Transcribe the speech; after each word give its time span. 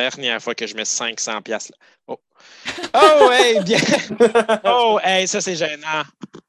dernière 0.00 0.42
fois 0.42 0.54
que 0.54 0.66
je 0.66 0.74
mets 0.74 0.84
500 0.84 1.42
pièces. 1.42 1.72
Oh. 2.06 2.18
oh, 2.94 3.30
hey, 3.32 3.60
bien. 3.64 3.78
Oh, 4.64 4.98
hey, 5.02 5.26
ça 5.26 5.40
c'est 5.40 5.56
gênant. 5.56 6.02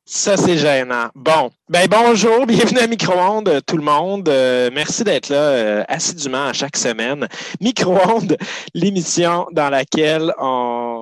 Ça 0.06 0.36
c'est 0.38 0.58
gênant. 0.58 1.10
Bon, 1.16 1.50
ben 1.70 1.88
bonjour, 1.90 2.46
bienvenue 2.46 2.80
à 2.80 2.88
Micro-ondes, 2.88 3.62
tout 3.66 3.78
le 3.78 3.84
monde. 3.84 4.28
Euh, 4.30 4.70
merci 4.74 5.04
d'être 5.04 5.30
là 5.30 5.36
euh, 5.36 5.84
assidûment 5.88 6.48
à 6.48 6.54
chaque 6.54 6.78
semaine. 6.78 7.28
Micro-ondes, 7.62 8.38
l'émission 8.74 9.48
dans 9.52 9.70
laquelle 9.70 10.34
on 10.40 10.97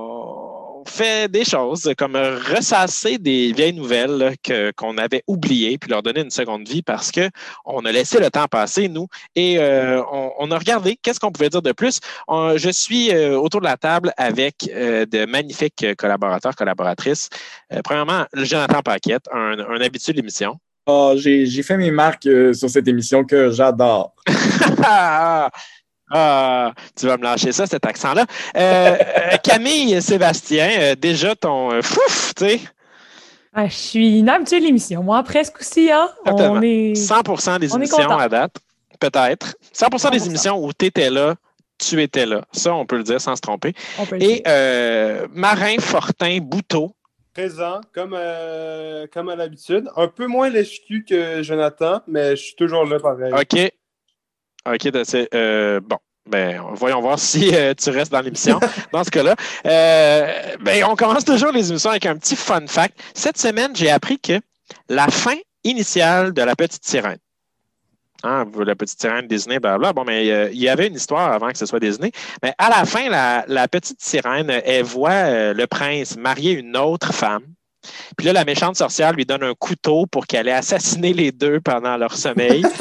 fait 0.88 1.30
des 1.32 1.44
choses 1.46 1.92
comme 1.98 2.16
ressasser 2.16 3.18
des 3.18 3.52
vieilles 3.54 3.74
nouvelles 3.74 4.36
qu'on 4.78 4.98
avait 4.98 5.24
oubliées 5.28 5.78
puis 5.78 5.90
leur 5.90 6.04
donner 6.04 6.22
une 6.22 6.32
seconde 6.32 6.68
vie 6.68 6.82
parce 6.82 7.12
qu'on 7.12 7.86
a 7.86 7.92
laissé 7.92 8.20
le 8.20 8.30
temps 8.30 8.48
passer, 8.48 8.88
nous, 8.88 9.08
et 9.36 9.58
euh, 9.60 10.02
on, 10.40 10.52
a 10.52 10.58
regardé 10.58 10.98
qu'est-ce 11.02 11.20
qu'on 11.20 11.32
pouvait 11.32 11.50
dire 11.50 11.62
de 11.62 11.72
plus. 11.72 12.00
je 12.30 12.70
suis 12.72 13.12
euh, 13.12 13.38
autour 13.38 13.62
de 13.62 13.66
la 13.66 13.78
table 13.78 14.14
avec 14.18 14.70
euh, 14.74 15.06
de 15.06 15.26
magnifiques 15.26 15.86
collaborateurs, 15.98 16.56
collaboratrices. 16.56 17.30
premièrement, 17.84 18.26
Jonathan 18.34 18.82
Paquette, 18.82 19.28
un, 19.34 19.58
un 19.60 19.82
habitué 19.82 20.14
de 20.14 20.18
l'émission. 20.18 20.58
Oh, 20.88 21.14
j'ai 21.18 21.64
fait 21.64 21.78
mes 21.78 21.90
marques 21.90 22.30
sur 22.54 22.70
cette 22.70 22.88
émission 22.88 23.24
que 23.24 23.50
j'adore. 23.52 24.14
Ah, 26.12 26.74
tu 26.96 27.08
vas 27.08 27.18
me 27.18 27.24
lâcher 27.24 27.52
ça, 27.52 27.66
cet 27.66 27.86
accent-là. 27.86 28.26
Euh, 28.56 28.98
euh, 29.00 29.38
Camille 29.44 30.02
Sébastien, 30.02 30.70
euh, 30.80 30.96
déjà 30.96 31.36
ton 31.36 31.82
fouf, 31.82 32.34
tu 32.36 32.46
sais. 32.46 32.60
Ah, 33.54 33.68
je 33.68 33.74
suis 33.74 34.20
une 34.20 34.30
habituée 34.30 34.60
de 34.60 34.66
l'émission. 34.66 35.02
Moi, 35.02 35.24
presque 35.24 35.62
aussi, 35.62 35.90
hein? 35.92 36.10
On 36.26 36.62
est... 36.62 36.94
100% 36.94 37.60
des 37.60 37.74
émissions 37.74 38.10
à 38.18 38.30
date, 38.30 38.58
peut-être. 39.00 39.56
100%, 39.74 40.12
des 40.12 40.28
émissions 40.28 40.64
où 40.64 40.72
tu 40.74 40.86
étais 40.86 41.10
là, 41.10 41.36
tu 41.78 42.02
étais 42.02 42.26
là. 42.26 42.42
Ça, 42.52 42.74
on 42.76 42.86
peut 42.86 42.98
le 42.98 43.04
dire 43.04 43.20
sans 43.20 43.36
se 43.36 43.42
tromper. 43.42 43.74
Et 44.20 44.44
Marin 45.32 45.78
Fortin 45.80 46.40
Bouteau. 46.42 46.92
Présent, 47.34 47.82
comme, 47.94 48.18
comme 49.12 49.30
à 49.30 49.36
l'habitude. 49.36 49.90
Un 49.96 50.08
peu 50.08 50.28
moins 50.28 50.50
lèche 50.50 50.82
que 51.08 51.42
Jonathan, 51.42 52.02
mais 52.08 52.36
je 52.36 52.44
suis 52.44 52.56
toujours 52.56 52.86
là 52.86 53.00
pareil. 53.00 53.34
OK. 53.34 53.72
OK, 54.66 54.90
euh, 55.34 55.80
bon. 55.80 55.98
Ben, 56.28 56.60
voyons 56.74 57.02
voir 57.02 57.20
si 57.20 57.54
euh, 57.54 57.76
tu 57.76 57.92
restes 57.92 58.12
dans 58.12 58.22
l'émission. 58.22 58.60
dans 58.92 59.04
ce 59.04 59.12
cas-là, 59.12 59.36
euh, 59.68 60.56
ben, 60.62 60.84
on 60.86 60.96
commence 60.96 61.24
toujours 61.24 61.52
les 61.52 61.70
émissions 61.70 61.92
avec 61.92 62.06
un 62.08 62.18
petit 62.18 62.36
fun 62.36 62.66
fact. 62.68 63.00
Cette 63.14 63.38
semaine, 63.38 63.76
j'ai 63.76 63.92
appris 63.92 64.20
que 64.20 64.40
la 64.90 65.08
fin 65.08 65.36
initiale 65.64 66.34
de 66.34 66.42
La 66.42 66.56
Petite 66.56 66.84
Sirène, 66.84 67.20
hein, 68.24 68.46
la 68.58 68.76
Petite 68.76 69.00
Sirène 69.00 69.28
Disney, 69.28 69.60
blablabla, 69.60 69.94
bon, 69.94 70.04
mais 70.04 70.26
il 70.52 70.58
y 70.60 70.68
avait 70.68 70.88
une 70.88 70.96
histoire 70.96 71.32
avant 71.32 71.50
que 71.50 71.60
ce 71.60 71.68
soit 71.68 71.80
Disney, 71.80 72.12
mais 72.42 72.54
à 72.58 72.70
la 72.70 72.86
fin, 72.86 73.08
la, 73.08 73.46
la 73.48 73.68
Petite 73.68 74.02
Sirène, 74.02 74.50
elle 74.50 74.84
voit 74.84 75.54
le 75.54 75.68
prince 75.68 76.18
marier 76.18 76.54
une 76.54 76.76
autre 76.76 77.14
femme. 77.14 77.44
Puis 78.18 78.26
là, 78.26 78.34
la 78.34 78.46
méchante 78.46 78.78
sorcière 78.78 79.14
lui 79.14 79.26
donne 79.26 79.44
un 79.44 79.54
couteau 79.54 80.08
pour 80.08 80.26
qu'elle 80.26 80.48
ait 80.48 80.54
assassiné 80.54 81.14
les 81.14 81.32
deux 81.32 81.60
pendant 81.60 81.98
leur 81.98 82.16
sommeil. 82.16 82.64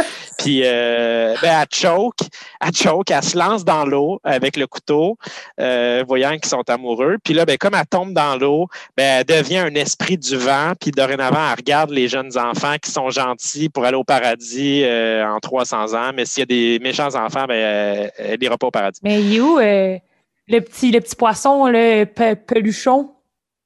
Puis 0.44 0.60
euh, 0.62 1.34
ben, 1.41 1.62
elle 1.62 1.75
choke, 1.75 2.19
elle 2.60 2.75
choke, 2.75 3.10
elle 3.10 3.22
se 3.22 3.38
lance 3.38 3.65
dans 3.65 3.87
l'eau 3.87 4.21
avec 4.25 4.59
le 4.59 4.66
couteau, 4.66 5.16
euh, 5.59 6.05
voyant 6.06 6.32
qu'ils 6.32 6.50
sont 6.50 6.69
amoureux. 6.69 7.16
Puis 7.25 7.32
là, 7.32 7.47
ben, 7.47 7.56
comme 7.56 7.72
elle 7.72 7.87
tombe 7.87 8.12
dans 8.12 8.37
l'eau, 8.37 8.69
ben, 8.94 9.21
elle 9.21 9.25
devient 9.25 9.56
un 9.56 9.75
esprit 9.75 10.19
du 10.19 10.37
vent. 10.37 10.75
Puis 10.78 10.91
dorénavant, 10.91 11.49
elle 11.49 11.56
regarde 11.56 11.88
les 11.88 12.09
jeunes 12.09 12.37
enfants 12.37 12.77
qui 12.77 12.91
sont 12.91 13.09
gentils 13.09 13.71
pour 13.71 13.87
aller 13.87 13.97
au 13.97 14.05
paradis 14.05 14.82
euh, 14.84 15.27
en 15.27 15.41
300 15.41 15.94
ans. 15.94 16.10
Mais 16.15 16.27
s'il 16.27 16.41
y 16.41 16.43
a 16.43 16.47
des 16.47 16.78
méchants 16.82 17.15
enfants, 17.15 17.47
ben, 17.49 18.11
elle 18.19 18.38
n'ira 18.38 18.59
pas 18.59 18.66
au 18.66 18.71
paradis. 18.71 19.00
Mais 19.03 19.22
il 19.22 19.37
est 19.37 19.41
où 19.41 19.59
le, 19.59 20.61
petit, 20.61 20.91
le 20.91 21.00
petit 21.00 21.16
poisson, 21.16 21.69
le 21.69 22.05
peluchon? 22.34 23.12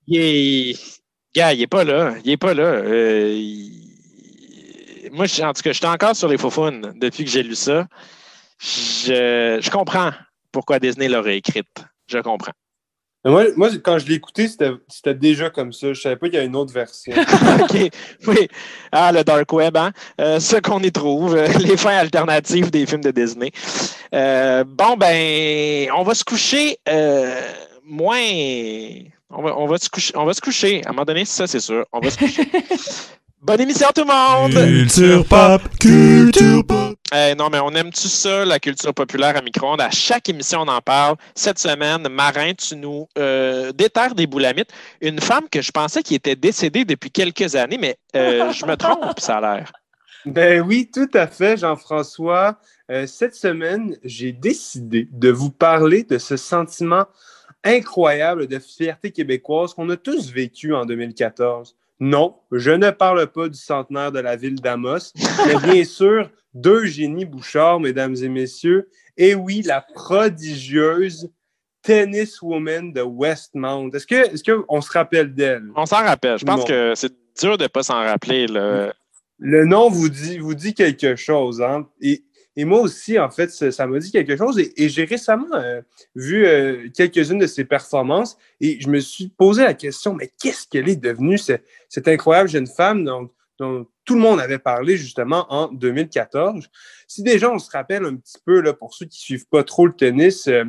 Il 0.06 0.20
est 0.20 0.76
il 1.34 1.58
n'est 1.58 1.66
pas 1.66 1.84
là. 1.84 2.14
Il 2.24 2.30
n'est 2.30 2.36
pas 2.36 2.54
là. 2.54 2.62
Euh, 2.62 3.40
moi, 5.12 5.26
en 5.42 5.52
tout 5.52 5.62
cas, 5.62 5.72
j'étais 5.72 5.86
encore 5.86 6.16
sur 6.16 6.28
les 6.28 6.38
faux 6.38 6.50
depuis 6.96 7.24
que 7.24 7.30
j'ai 7.30 7.42
lu 7.42 7.54
ça. 7.54 7.86
Je, 8.60 9.70
comprends 9.70 10.10
pourquoi 10.52 10.78
Disney 10.78 11.08
l'aurait 11.08 11.38
écrite. 11.38 11.84
Je 12.08 12.19
comprends. 12.19 12.52
Moi, 13.24 13.46
moi, 13.56 13.69
quand 13.82 13.98
je 13.98 14.06
l'ai 14.06 14.14
écouté, 14.14 14.48
c'était 14.48 15.14
déjà 15.14 15.50
comme 15.50 15.72
ça. 15.72 15.88
Je 15.88 15.91
ne 15.91 15.94
savais 15.94 16.16
pas 16.16 16.28
qu'il 16.28 16.38
y 16.38 16.41
a 16.41 16.44
une 16.44 16.56
autre 16.56 16.72
version. 16.72 17.12
OK. 17.60 17.91
Oui. 18.26 18.48
Ah, 18.92 19.12
le 19.12 19.22
Dark 19.24 19.52
Web, 19.52 19.76
hein? 19.76 19.92
Euh, 20.20 20.41
ce 20.41 20.56
qu'on 20.56 20.80
y 20.80 20.92
trouve, 20.92 21.36
euh, 21.36 21.46
les 21.58 21.76
fins 21.76 21.96
alternatives 21.96 22.70
des 22.70 22.86
films 22.86 23.02
de 23.02 23.10
Disney. 23.10 23.50
bon, 24.12 24.96
ben, 24.96 25.90
on 25.96 26.02
va 26.04 26.14
se 26.14 26.25
coucher 26.25 26.78
moins 27.84 28.20
on 29.30 29.42
va, 29.42 29.58
on 29.58 29.66
va, 29.66 29.76
se 29.76 29.90
coucher, 29.90 30.16
on 30.16 30.25
va 30.25 30.32
se 30.32 30.40
coucher. 30.40 30.82
À 30.86 30.88
un 30.88 30.92
moment 30.92 31.04
donné, 31.04 31.26
ça, 31.26 31.46
c'est 31.46 31.60
sûr. 31.60 31.84
On 31.92 32.00
va 32.00 32.10
se 32.10 32.16
coucher. 32.16 32.42
Bonne 33.48 33.62
émission 33.62 33.88
tout 33.94 34.03
le 34.03 34.09
monde! 34.09 34.53
Culture 34.53 35.25
pop, 35.25 35.62
culture 35.81 36.62
pop. 36.66 36.98
Eh, 37.14 37.34
non, 37.34 37.48
mais 37.50 37.59
on 37.60 37.70
aime 37.70 37.91
tout 37.91 38.06
ça, 38.06 38.44
la 38.44 38.59
culture 38.59 38.92
populaire 38.92 39.38
à 39.38 39.41
micro-ondes? 39.41 39.81
À 39.81 39.88
chaque 39.91 40.28
émission, 40.28 40.60
on 40.60 40.69
en 40.69 40.82
parle. 40.82 41.16
Cette 41.34 41.58
semaine, 41.58 42.06
Marin, 42.10 42.53
tu 42.53 42.76
nous 42.76 43.08
euh, 43.16 43.72
déterres 43.72 44.14
des 44.14 44.26
boulamites. 44.26 44.69
Une 45.00 45.19
femme 45.19 45.48
que 45.50 45.62
je 45.62 45.70
pensais 45.70 46.03
qui 46.03 46.14
était 46.14 46.37
décédée 46.37 46.84
depuis 46.84 47.10
quelques 47.10 47.56
années, 47.56 47.78
mais 47.78 47.97
euh, 48.16 48.53
je 48.53 48.66
me 48.66 48.76
trompe, 48.76 49.19
ça 49.19 49.38
a 49.38 49.41
l'air. 49.41 49.72
Ben 50.26 50.60
oui, 50.60 50.91
tout 50.92 51.08
à 51.14 51.26
fait, 51.26 51.56
Jean-François. 51.56 52.58
Euh, 52.91 53.06
cette 53.06 53.34
semaine, 53.34 53.97
j'ai 54.04 54.32
décidé 54.32 55.08
de 55.10 55.31
vous 55.31 55.50
parler 55.50 56.03
de 56.03 56.19
ce 56.19 56.37
sentiment 56.37 57.06
incroyable 57.64 58.47
de 58.47 58.58
fierté 58.58 59.10
québécoise 59.10 59.72
qu'on 59.72 59.88
a 59.88 59.97
tous 59.97 60.31
vécu 60.31 60.75
en 60.75 60.84
2014. 60.84 61.75
Non, 62.00 62.36
je 62.53 62.70
ne 62.70 62.91
parle 62.91 63.26
pas 63.26 63.48
du 63.48 63.59
centenaire 63.59 64.12
de 64.12 64.20
la 64.20 64.36
ville 64.36 64.60
d'Amos, 64.60 65.12
mais 65.47 65.72
bien 65.72 65.84
sûr 65.84 66.31
d'Eugénie 66.54 67.25
Bouchard, 67.25 67.81
mesdames 67.81 68.14
et 68.22 68.28
messieurs. 68.28 68.88
Et 69.16 69.34
oui, 69.34 69.62
la 69.62 69.81
prodigieuse 69.81 71.28
tenniswoman 71.82 72.92
de 72.92 73.03
Westmount. 73.03 73.91
Est-ce 73.91 74.06
qu'on 74.06 74.34
est 74.34 74.66
qu'on 74.66 74.81
se 74.81 74.92
rappelle 74.92 75.34
d'elle? 75.34 75.64
On 75.75 75.87
s'en 75.87 76.04
rappelle. 76.04 76.38
Je 76.38 76.44
pense 76.44 76.64
que 76.64 76.92
c'est 76.94 77.12
dur 77.41 77.58
de 77.58 77.64
ne 77.64 77.69
pas 77.69 77.82
s'en 77.82 77.94
rappeler. 77.94 78.47
Le... 78.47 78.92
le 79.38 79.64
nom 79.64 79.88
vous 79.88 80.08
dit, 80.08 80.38
vous 80.38 80.54
dit 80.54 80.75
quelque 80.75 81.16
chose. 81.16 81.60
Hein? 81.62 81.88
Et 82.00 82.22
et 82.58 82.64
moi 82.64 82.80
aussi, 82.80 83.16
en 83.20 83.30
fait, 83.30 83.50
ça 83.50 83.86
m'a 83.86 84.00
dit 84.00 84.10
quelque 84.10 84.36
chose. 84.36 84.58
Et, 84.58 84.88
j'ai 84.88 85.04
récemment 85.04 85.46
euh, 85.54 85.80
vu 86.16 86.44
euh, 86.44 86.88
quelques-unes 86.92 87.38
de 87.38 87.46
ses 87.46 87.64
performances 87.64 88.36
et 88.60 88.80
je 88.80 88.88
me 88.88 88.98
suis 88.98 89.28
posé 89.28 89.62
la 89.62 89.74
question, 89.74 90.12
mais 90.12 90.32
qu'est-ce 90.42 90.66
qu'elle 90.66 90.88
est 90.88 90.96
devenue, 90.96 91.38
cette, 91.38 91.62
incroyable 92.08 92.48
jeune 92.48 92.66
femme 92.66 93.04
dont, 93.04 93.30
tout 94.04 94.14
le 94.14 94.20
monde 94.20 94.41
avait 94.41 94.58
parlé 94.58 94.96
justement 94.96 95.46
en 95.50 95.69
2014? 95.69 96.69
Si 97.06 97.22
déjà 97.22 97.49
on 97.49 97.60
se 97.60 97.70
rappelle 97.70 98.05
un 98.05 98.16
petit 98.16 98.38
peu, 98.44 98.60
là, 98.60 98.72
pour 98.72 98.93
ceux 98.93 99.06
qui 99.06 99.19
ne 99.19 99.37
suivent 99.37 99.49
pas 99.49 99.62
trop 99.62 99.87
le 99.87 99.93
tennis, 99.93 100.49
euh, 100.49 100.64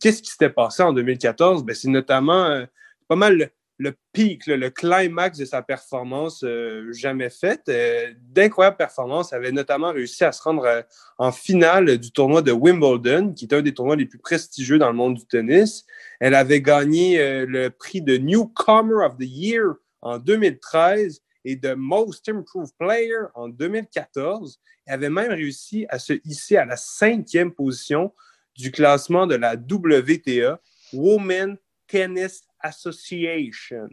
qu'est-ce 0.00 0.22
qui 0.22 0.30
s'était 0.30 0.48
passé 0.48 0.84
en 0.84 0.94
2014? 0.94 1.64
Ben, 1.64 1.76
c'est 1.76 1.88
notamment 1.88 2.64
pas 3.08 3.16
mal 3.16 3.50
le 3.78 3.94
pic, 4.12 4.46
le, 4.46 4.70
climax 4.70 5.38
de 5.38 5.44
sa 5.44 5.62
performance 5.62 6.42
euh, 6.44 6.90
jamais 6.92 7.30
faite. 7.30 7.62
Euh, 7.68 8.12
d'incroyables 8.20 8.76
performances. 8.76 9.32
Elle 9.32 9.38
avait 9.38 9.52
notamment 9.52 9.92
réussi 9.92 10.24
à 10.24 10.32
se 10.32 10.42
rendre 10.42 10.64
euh, 10.64 10.82
en 11.18 11.32
finale 11.32 11.98
du 11.98 12.10
tournoi 12.10 12.42
de 12.42 12.52
Wimbledon, 12.52 13.34
qui 13.34 13.44
est 13.44 13.54
un 13.54 13.62
des 13.62 13.74
tournois 13.74 13.96
les 13.96 14.06
plus 14.06 14.18
prestigieux 14.18 14.78
dans 14.78 14.88
le 14.88 14.96
monde 14.96 15.14
du 15.14 15.26
tennis. 15.26 15.84
Elle 16.20 16.34
avait 16.34 16.62
gagné 16.62 17.44
le 17.46 17.68
prix 17.68 18.00
de 18.00 18.16
Newcomer 18.16 19.04
of 19.04 19.16
the 19.18 19.24
Year 19.24 19.74
en 20.00 20.18
2013 20.18 21.20
et 21.44 21.56
de 21.56 21.74
Most 21.74 22.28
Improved 22.28 22.72
Player 22.78 23.26
en 23.34 23.48
2014. 23.48 24.58
Elle 24.86 24.94
avait 24.94 25.10
même 25.10 25.30
réussi 25.30 25.86
à 25.90 25.98
se 25.98 26.14
hisser 26.24 26.56
à 26.56 26.64
la 26.64 26.76
cinquième 26.76 27.52
position 27.52 28.12
du 28.56 28.70
classement 28.70 29.26
de 29.26 29.34
la 29.34 29.54
WTA, 29.54 30.60
Women 30.92 31.58
Tennis 31.86 32.45
Association. 32.62 33.88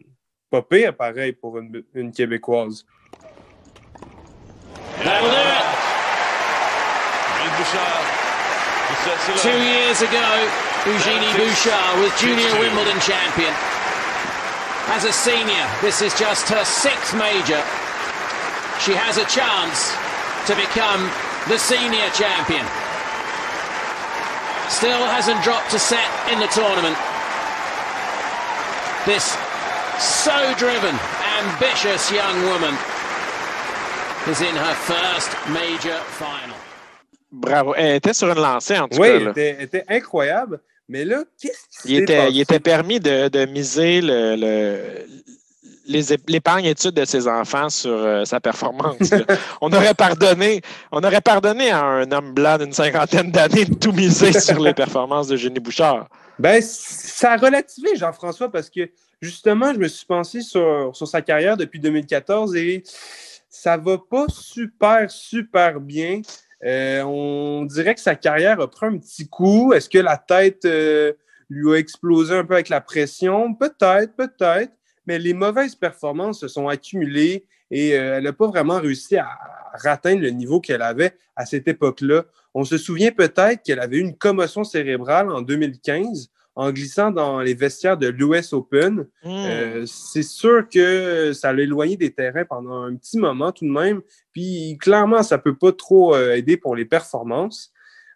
Pas 0.50 0.62
pire, 0.62 0.96
pareil, 0.96 1.34
pour 1.34 1.58
une, 1.58 1.84
une 1.94 2.12
Québécoise. 2.12 2.86
Two 9.42 9.50
years 9.50 10.02
ago, 10.02 10.50
Eugenie 10.86 11.34
Bouchard 11.36 12.00
was 12.00 12.12
junior 12.20 12.52
Wimbledon 12.60 13.00
champion. 13.00 13.54
As 14.92 15.06
a 15.06 15.12
senior, 15.12 15.66
this 15.82 16.02
is 16.02 16.14
just 16.20 16.48
her 16.50 16.64
sixth 16.64 17.16
major. 17.16 17.62
She 18.80 18.94
has 18.94 19.18
a 19.18 19.26
chance 19.26 19.96
to 20.48 20.56
become 20.56 21.10
the 21.48 21.58
senior 21.58 22.10
champion. 22.12 22.64
Still 24.70 25.04
hasn't 25.08 25.42
dropped 25.44 25.74
a 25.74 25.80
set 25.80 26.08
in 26.32 26.40
the 26.40 26.48
tournament. 26.48 26.98
This 29.06 29.36
so 30.00 30.32
driven, 30.58 30.96
ambitious 31.42 32.10
young 32.12 32.44
woman 32.46 32.74
is 34.32 34.40
in 34.42 34.56
her 34.56 34.74
first 34.76 35.30
major 35.50 35.98
final. 36.18 36.56
Bravo. 37.32 37.74
Elle 37.76 37.96
était 37.98 38.14
sur 38.14 38.30
une 38.30 38.40
lancée, 38.42 38.78
en 38.80 38.88
tout 38.88 38.98
Oui, 39.00 39.08
cas. 39.10 39.16
elle 39.16 39.24
là. 39.26 39.32
était, 39.32 39.56
elle 39.58 39.64
était 39.66 39.84
incroyable. 39.90 40.60
Mais 40.88 41.04
là, 41.04 41.24
qu'est-ce 41.42 41.82
qui 41.82 41.94
Il 41.94 41.98
s'est 41.98 42.04
était, 42.04 42.18
passé? 42.18 42.32
il 42.32 42.42
était 42.42 42.60
permis 42.60 43.00
de, 43.00 43.28
de 43.28 43.46
miser 43.46 44.00
le, 44.02 44.36
le- 44.38 45.06
l'épargne 46.28 46.66
études 46.66 46.94
de 46.96 47.04
ses 47.06 47.28
enfants 47.28 47.70
sur 47.70 47.92
euh, 47.92 48.24
sa 48.26 48.40
performance. 48.40 48.96
on 49.62 49.72
aurait 49.74 49.94
pardonné, 49.96 50.62
on 50.94 51.04
aurait 51.04 51.22
pardonné 51.22 51.72
à 51.72 51.84
un 51.84 52.12
homme 52.12 52.34
blanc 52.34 52.58
d'une 52.58 52.72
cinquantaine 52.74 53.32
d'années 53.32 53.66
de 53.66 53.76
tout 53.76 53.92
miser 53.92 54.32
sur 54.40 54.60
les 54.62 54.74
performances 54.74 55.28
de 55.28 55.36
Jenny 55.36 55.60
Bouchard. 55.60 56.08
Ben, 56.40 56.62
ça 56.62 57.34
a 57.34 57.38
relativé, 57.38 57.96
Jean-François, 57.96 58.52
parce 58.52 58.70
que 58.70 58.90
justement, 59.22 59.74
je 59.74 59.80
me 59.80 59.88
suis 59.88 60.06
pensé 60.06 60.42
sur, 60.42 60.96
sur 60.96 61.08
sa 61.08 61.22
carrière 61.22 61.58
depuis 61.58 61.80
2014 61.80 62.56
et 62.56 62.84
ça 63.50 63.78
va 63.78 63.98
pas 63.98 64.26
super, 64.30 65.10
super 65.12 65.80
bien. 65.80 66.22
Euh, 66.66 67.04
on 67.04 67.66
dirait 67.66 67.94
que 67.94 68.02
sa 68.02 68.16
carrière 68.16 68.60
a 68.60 68.70
pris 68.70 68.88
un 68.88 68.98
petit 68.98 69.28
coup. 69.28 69.74
Est-ce 69.74 69.90
que 69.90 70.00
la 70.00 70.18
tête 70.18 70.66
euh, 70.66 71.14
lui 71.50 71.74
a 71.74 71.76
explosé 71.76 72.34
un 72.34 72.46
peu 72.46 72.56
avec 72.56 72.70
la 72.70 72.82
pression? 72.82 73.54
Peut-être, 73.54 74.16
peut-être. 74.16 74.72
Mais 75.06 75.20
les 75.20 75.34
mauvaises 75.34 75.76
performances 75.76 76.40
se 76.40 76.48
sont 76.48 76.68
accumulées 76.68 77.46
et 77.72 77.98
euh, 77.98 78.18
elle 78.18 78.24
n'a 78.24 78.34
pas 78.34 78.48
vraiment 78.48 78.80
réussi 78.80 79.18
à, 79.18 79.26
à 79.26 79.92
atteindre 79.92 80.22
le 80.22 80.30
niveau 80.30 80.60
qu'elle 80.60 80.82
avait 80.82 81.14
à 81.36 81.46
cette 81.46 81.68
époque-là. 81.68 82.26
On 82.54 82.64
se 82.64 82.78
souvient 82.78 83.12
peut-être 83.12 83.64
qu'elle 83.64 83.80
avait 83.80 83.98
eu 83.98 84.02
une 84.02 84.18
commotion 84.18 84.64
cérébrale 84.64 85.30
en 85.32 85.42
2015 85.42 86.30
en 86.56 86.72
glissant 86.72 87.12
dans 87.12 87.40
les 87.42 87.56
vestiaires 87.56 87.98
de 87.98 88.08
l'US 88.08 88.54
Open. 88.54 89.08
Hmm. 89.24 89.30
Euh, 89.30 89.86
c'est 89.88 90.24
sûr 90.24 90.68
que 90.70 91.34
ça 91.34 91.52
l'a 91.52 91.64
éloigné 91.64 91.98
des 91.98 92.12
terrains 92.12 92.46
pendant 92.46 92.84
un 92.84 92.96
petit 92.96 93.18
moment 93.18 93.52
tout 93.52 93.66
de 93.66 93.72
même. 93.72 94.02
Puis 94.32 94.78
clairement, 94.80 95.24
ça 95.24 95.38
ne 95.38 95.42
peut 95.42 95.56
pas 95.56 95.72
trop 95.72 96.16
euh, 96.16 96.36
aider 96.36 96.58
pour 96.58 96.76
les 96.76 96.86
performances. 96.86 97.73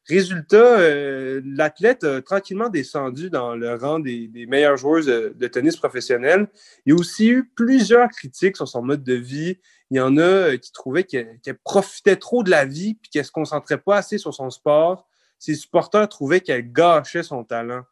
Résultat, 0.07 0.79
euh, 0.79 1.41
l'athlète 1.43 2.05
a 2.05 2.21
tranquillement 2.21 2.69
descendu 2.69 3.29
dans 3.29 3.55
le 3.55 3.75
rang 3.75 3.99
des, 3.99 4.27
des 4.27 4.45
meilleures 4.45 4.77
joueuses 4.77 5.07
de, 5.07 5.33
de 5.35 5.47
tennis 5.47 5.75
professionnel. 5.75 6.47
Il 6.85 6.93
y 6.93 6.93
a 6.93 6.95
aussi 6.99 7.27
eu 7.27 7.45
plusieurs 7.55 8.07
critiques 8.09 8.55
sur 8.55 8.67
son 8.67 8.81
mode 8.81 9.03
de 9.03 9.15
vie. 9.15 9.57
Il 9.91 9.97
y 9.97 9.99
en 9.99 10.15
a 10.17 10.21
euh, 10.21 10.57
qui 10.57 10.71
trouvaient 10.71 11.03
qu'elle 11.03 11.39
qu'elle 11.43 11.57
profitait 11.57 12.15
trop 12.15 12.43
de 12.43 12.49
la 12.49 12.63
vie 12.63 12.95
puis 12.95 13.09
qu'elle 13.09 13.23
ne 13.23 13.27
se 13.27 13.31
concentrait 13.31 13.79
pas 13.79 13.97
assez 13.97 14.17
sur 14.17 14.33
son 14.33 14.49
sport. 14.49 15.07
Ses 15.39 15.55
supporters 15.55 16.07
trouvaient 16.07 16.41
qu'elle 16.41 16.71
gâchait 16.71 17.23
son 17.23 17.43
talent. 17.43 17.83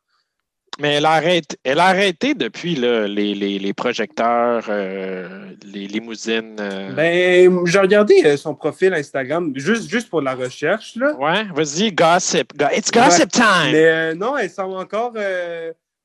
Mais 0.80 0.96
elle 0.96 1.06
a 1.06 1.12
arrêté, 1.12 1.56
elle 1.64 1.80
a 1.80 1.86
arrêté 1.86 2.34
depuis 2.34 2.76
là, 2.76 3.08
les, 3.08 3.34
les- 3.34 3.60
les 3.60 3.74
projecteurs, 3.74 4.66
euh, 4.68 5.50
les 5.64 5.88
limousines. 5.88 6.58
euh. 6.60 6.92
Ben, 6.94 7.66
j'ai 7.66 7.80
regardé 7.80 8.22
euh, 8.26 8.36
son 8.36 8.56
profil 8.56 8.94
Instagram 8.94 9.54
juste, 9.56 9.90
juste 9.90 10.10
pour 10.10 10.22
la 10.22 10.36
recherche. 10.36 10.98
Là. 10.98 11.14
Ouais, 11.16 11.46
vas-y, 11.54 11.94
gossip. 11.94 12.58
Go- 12.58 12.66
It's 12.76 12.92
gossip 12.92 13.32
time! 13.32 13.72
Mais 13.72 13.86
euh, 13.86 14.16
non, 14.16 14.36
elle 14.38 14.50
semble 14.50 14.76
encore 14.76 15.14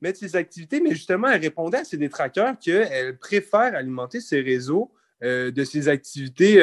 mettre 0.01 0.17
ses 0.19 0.35
activités, 0.37 0.79
mais 0.79 0.91
justement, 0.91 1.27
elle 1.29 1.41
répondait 1.41 1.79
à 1.79 1.83
ses 1.83 1.97
détracteurs 1.97 2.53
qu'elle 2.57 3.17
préfère 3.17 3.75
alimenter 3.75 4.19
ses 4.21 4.39
réseaux 4.41 4.89
de 5.21 5.63
ses 5.63 5.87
activités 5.87 6.59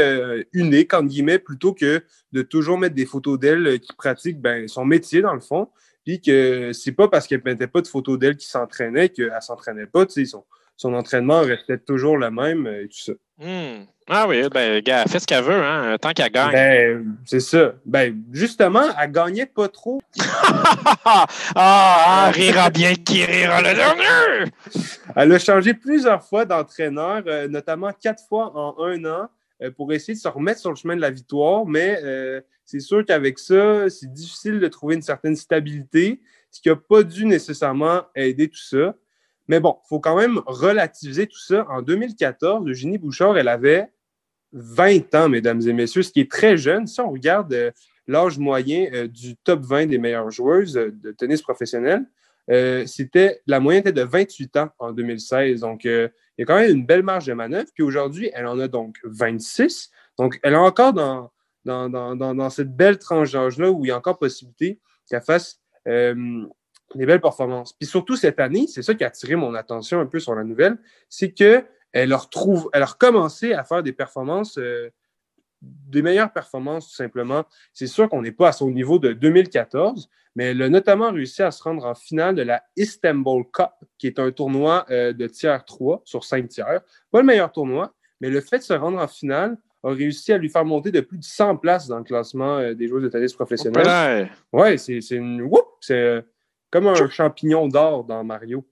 uniques, 0.52 0.93
entre 0.93 1.06
guillemets, 1.06 1.38
plutôt 1.38 1.72
que 1.75 2.02
de 2.32 2.43
toujours 2.43 2.76
mettre 2.78 2.96
des 2.96 3.06
photos 3.06 3.38
d'elle 3.38 3.78
qui 3.78 3.93
pratiquent 3.96 4.40
ben, 4.40 4.66
son 4.66 4.84
métier, 4.84 5.20
dans 5.20 5.34
le 5.34 5.38
fond. 5.40 5.69
Puis 6.08 6.22
que 6.22 6.72
c'est 6.72 6.93
pas 6.93 7.06
parce 7.06 7.26
qu'elle 7.26 7.43
ne 7.44 7.50
mettait 7.50 7.66
pas 7.66 7.82
de 7.82 7.87
photos 7.87 8.19
d'elle 8.19 8.38
qui 8.38 8.46
s'entraînait 8.46 9.10
qu'elle 9.10 9.31
ne 9.31 9.40
s'entraînait 9.43 9.84
pas. 9.84 10.06
Tu 10.06 10.12
sais, 10.12 10.25
son, 10.25 10.43
son 10.75 10.94
entraînement 10.94 11.43
restait 11.43 11.76
toujours 11.76 12.16
le 12.16 12.31
même 12.31 12.66
et 12.66 12.88
tout 12.88 12.99
ça. 12.99 13.12
Hmm. 13.37 13.84
Ah 14.08 14.26
oui, 14.26 14.43
ben, 14.49 14.81
gars, 14.81 15.02
elle 15.02 15.10
fait 15.10 15.19
ce 15.19 15.26
qu'elle 15.26 15.44
veut, 15.44 15.62
hein, 15.62 15.99
tant 16.00 16.12
qu'elle 16.12 16.32
gagne. 16.32 16.52
Ben, 16.52 17.16
c'est 17.26 17.40
ça. 17.40 17.75
Ben, 17.84 18.22
justement, 18.32 18.84
elle 18.99 19.12
gagnait 19.12 19.44
pas 19.44 19.69
trop. 19.69 20.00
ah, 21.05 21.26
ah, 21.55 22.31
rira 22.32 22.70
bien 22.70 22.94
qui 22.94 23.26
rira 23.26 23.60
le 23.60 23.75
dernier! 23.75 24.50
Elle 25.14 25.32
a 25.32 25.38
changé 25.38 25.75
plusieurs 25.75 26.25
fois 26.25 26.46
d'entraîneur, 26.46 27.22
euh, 27.26 27.49
notamment 27.49 27.93
quatre 27.93 28.26
fois 28.26 28.56
en 28.56 28.82
un 28.82 29.05
an, 29.05 29.28
pour 29.76 29.93
essayer 29.93 30.14
de 30.14 30.19
se 30.19 30.28
remettre 30.28 30.60
sur 30.60 30.70
le 30.70 30.76
chemin 30.76 30.96
de 30.96 31.00
la 31.00 31.10
victoire. 31.10 31.66
Mais 31.66 32.00
euh, 32.02 32.40
c'est 32.64 32.81
sûr 32.81 33.05
qu'avec 33.05 33.38
ça, 33.38 33.88
c'est 33.90 34.12
difficile 34.12 34.60
de 34.60 34.69
trouver 34.69 34.94
une 34.94 35.02
certaine 35.02 35.37
stabilité, 35.37 36.20
ce 36.50 36.60
qui 36.60 36.69
n'a 36.69 36.76
pas 36.76 37.02
dû 37.02 37.26
nécessairement 37.26 38.02
aider 38.14 38.49
tout 38.49 38.58
ça. 38.58 38.94
Mais 39.49 39.60
bon, 39.60 39.76
il 39.84 39.88
faut 39.88 40.00
quand 40.00 40.16
même 40.16 40.40
relativiser 40.46 41.26
tout 41.26 41.38
ça. 41.38 41.66
En 41.70 41.82
2014, 41.82 42.69
Eugénie 42.69 42.99
Bouchard, 42.99 43.38
elle 43.38 43.49
avait 43.49 43.90
20 44.52 45.14
ans, 45.14 45.28
mesdames 45.28 45.60
et 45.66 45.72
messieurs, 45.72 46.02
ce 46.02 46.12
qui 46.12 46.20
est 46.20 46.31
très 46.31 46.56
jeune. 46.56 46.87
Si 46.87 47.00
on 47.00 47.10
regarde 47.10 47.52
euh, 47.52 47.70
l'âge 48.06 48.38
moyen 48.38 48.88
euh, 48.93 49.08
du 49.08 49.37
top 49.37 49.60
20 49.60 49.87
des 49.87 49.99
meilleures 49.99 50.31
joueuses 50.31 50.76
euh, 50.76 50.90
de 50.90 51.12
tennis 51.12 51.43
professionnel, 51.43 52.05
euh, 52.50 52.87
c'était 52.87 53.40
la 53.46 53.60
moyenne 53.60 53.81
était 53.81 53.93
de 53.93 54.02
28 54.02 54.56
ans 54.56 54.69
en 54.78 54.93
2016. 54.93 55.60
Donc, 55.60 55.84
euh, 55.84 56.08
il 56.38 56.43
y 56.43 56.44
a 56.44 56.46
quand 56.46 56.56
même 56.56 56.70
une 56.70 56.87
belle 56.87 57.02
marge 57.02 57.26
de 57.26 57.32
manœuvre. 57.32 57.69
Puis 57.75 57.82
aujourd'hui, 57.82 58.31
elle 58.32 58.46
en 58.46 58.58
a 58.61 58.69
donc 58.69 58.96
26. 59.02 59.90
Donc, 60.19 60.38
elle 60.44 60.52
est 60.52 60.56
encore 60.56 60.93
dans, 60.93 61.32
dans, 61.64 61.88
dans, 61.90 62.14
dans, 62.17 62.50
cette 62.50 62.75
belle 62.75 62.99
tranche 62.99 63.32
d'âge-là 63.32 63.70
où 63.70 63.85
il 63.85 63.88
y 63.88 63.90
a 63.90 63.96
encore 63.96 64.19
possibilité 64.19 64.81
qu'elle 65.11 65.23
fasse 65.23 65.61
euh, 65.88 66.46
des 66.94 67.06
belles 67.06 67.20
performances. 67.20 67.73
Puis 67.73 67.88
surtout 67.88 68.17
cette 68.17 68.38
année, 68.38 68.67
c'est 68.69 68.82
ça 68.82 68.94
qui 68.94 69.02
a 69.02 69.08
attiré 69.08 69.35
mon 69.35 69.55
attention 69.55 70.00
un 70.00 70.06
peu 70.06 70.20
sur 70.20 70.35
la 70.35 70.44
nouvelle, 70.44 70.79
c'est 71.08 71.32
qu'elle 71.32 71.67
a, 71.94 72.17
a 72.17 72.84
recommencé 72.84 73.52
à 73.52 73.64
faire 73.64 73.82
des 73.82 73.93
performances, 73.93 74.58
euh, 74.58 74.91
des 75.62 76.02
meilleures 76.02 76.32
performances 76.32 76.88
tout 76.88 76.94
simplement. 76.94 77.44
C'est 77.72 77.86
sûr 77.86 78.08
qu'on 78.08 78.22
n'est 78.22 78.32
pas 78.32 78.48
à 78.48 78.53
son 78.53 78.70
niveau 78.70 78.98
de 78.98 79.12
2014, 79.12 80.08
mais 80.34 80.53
elle 80.53 80.62
a 80.62 80.69
notamment 80.69 81.10
réussi 81.10 81.43
à 81.43 81.50
se 81.50 81.62
rendre 81.62 81.84
en 81.84 81.94
finale 81.94 82.34
de 82.34 82.43
la 82.43 82.62
Istanbul 82.77 83.44
Cup, 83.53 83.70
qui 83.98 84.06
est 84.06 84.19
un 84.19 84.31
tournoi 84.31 84.86
euh, 84.91 85.12
de 85.12 85.27
tiers 85.27 85.65
3 85.65 86.03
sur 86.05 86.24
5 86.24 86.48
tiers. 86.48 86.81
Pas 87.10 87.20
le 87.20 87.27
meilleur 87.27 87.50
tournoi, 87.50 87.94
mais 88.20 88.31
le 88.31 88.41
fait 88.41 88.58
de 88.58 88.62
se 88.62 88.72
rendre 88.72 88.98
en 88.98 89.08
finale 89.08 89.56
a 89.82 89.91
réussi 89.91 90.32
à 90.32 90.38
lui 90.38 90.48
faire 90.48 90.65
monter 90.65 90.91
de 90.91 91.00
plus 91.00 91.19
de 91.19 91.24
100 91.24 91.56
places 91.56 91.88
dans 91.88 91.98
le 91.98 92.05
classement 92.05 92.58
euh, 92.58 92.74
des 92.74 92.88
joueurs 92.88 93.03
de 93.03 93.08
tennis 93.08 93.32
professionnels. 93.32 93.86
Ouais. 93.86 94.31
Ouais, 94.53 94.79
c'est 94.79 94.98
une. 95.10 95.48
C'est 95.81 95.94
euh, 95.94 96.22
comme 96.70 96.86
un 96.86 97.08
champignon 97.08 97.69
d'or 97.69 98.05
dans 98.05 98.22
Mario 98.24 98.65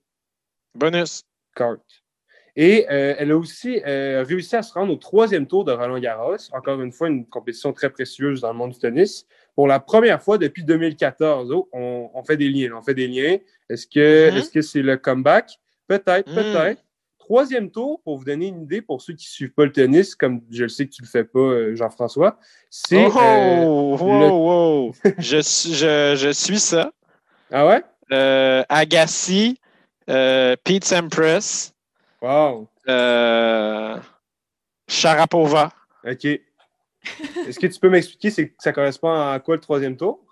Bonus. 0.75 1.23
Kart. 1.55 1.81
Et 2.59 2.87
euh, 2.91 3.15
elle 3.19 3.31
a 3.33 3.37
aussi 3.37 3.83
euh, 3.87 4.25
réussi 4.27 4.57
à 4.57 4.63
se 4.63 4.73
rendre 4.73 4.91
au 4.93 4.97
troisième 4.97 5.47
tour 5.47 5.65
de 5.65 5.73
Roland 5.73 5.99
Garros. 5.99 6.37
Encore 6.53 6.81
une 6.81 6.91
fois, 6.91 7.09
une 7.09 7.27
compétition 7.27 7.73
très 7.75 7.91
précieuse 7.91 8.41
dans 8.41 8.51
le 8.53 8.57
monde 8.59 8.73
du 8.73 8.79
tennis. 8.79 9.27
Pour 9.55 9.67
la 9.69 9.79
première 9.79 10.23
fois 10.23 10.39
depuis 10.39 10.65
2014. 10.65 11.53
Oh, 11.53 11.69
on, 11.73 12.11
on 12.15 12.25
fait 12.25 12.39
des 12.39 12.49
liens. 12.49 12.71
On 12.79 12.83
fait 12.83 12.95
des 12.95 13.09
liens. 13.09 13.37
Est-ce 13.69 13.87
que 13.87 14.31
Mhm. 14.31 14.43
que 14.53 14.63
c'est 14.63 14.81
le 14.83 14.97
comeback? 14.97 15.51
Peut-être, 15.87 16.29
Mhm. 16.29 16.35
peut-être. 16.35 16.83
Troisième 17.19 17.71
tour, 17.71 18.01
pour 18.05 18.17
vous 18.19 18.25
donner 18.25 18.47
une 18.47 18.63
idée, 18.63 18.81
pour 18.81 19.03
ceux 19.03 19.13
qui 19.13 19.27
ne 19.27 19.31
suivent 19.31 19.53
pas 19.53 19.65
le 19.65 19.73
tennis, 19.73 20.15
comme 20.15 20.41
je 20.51 20.63
le 20.63 20.69
sais 20.69 20.87
que 20.87 20.93
tu 20.93 21.03
ne 21.03 21.07
le 21.07 21.11
fais 21.11 21.25
pas, 21.25 21.39
euh, 21.41 21.75
Jean-François, 21.75 22.39
c'est. 22.71 23.05
Oh, 23.05 23.19
euh, 23.19 23.65
wow, 23.65 24.21
le- 24.21 24.29
wow. 24.31 24.95
je, 25.19 25.39
suis- 25.43 25.75
je, 25.75 26.15
je 26.17 26.31
suis 26.31 26.61
ça. 26.61 26.93
Ah 27.53 27.67
ouais? 27.67 27.83
Agassi, 28.69 29.59
Pete 30.07 30.85
Sampras, 30.85 31.73
Wow. 32.23 32.69
euh, 32.89 33.99
Sharapova. 34.89 35.71
OK. 36.05 36.25
Est-ce 36.25 37.59
que 37.59 37.67
tu 37.67 37.79
peux 37.79 37.89
m'expliquer 37.91 38.31
c'est- 38.31 38.55
ça 38.59 38.73
correspond 38.73 39.13
à 39.13 39.39
quoi 39.41 39.55
le 39.57 39.61
troisième 39.61 39.97
tour? 39.97 40.25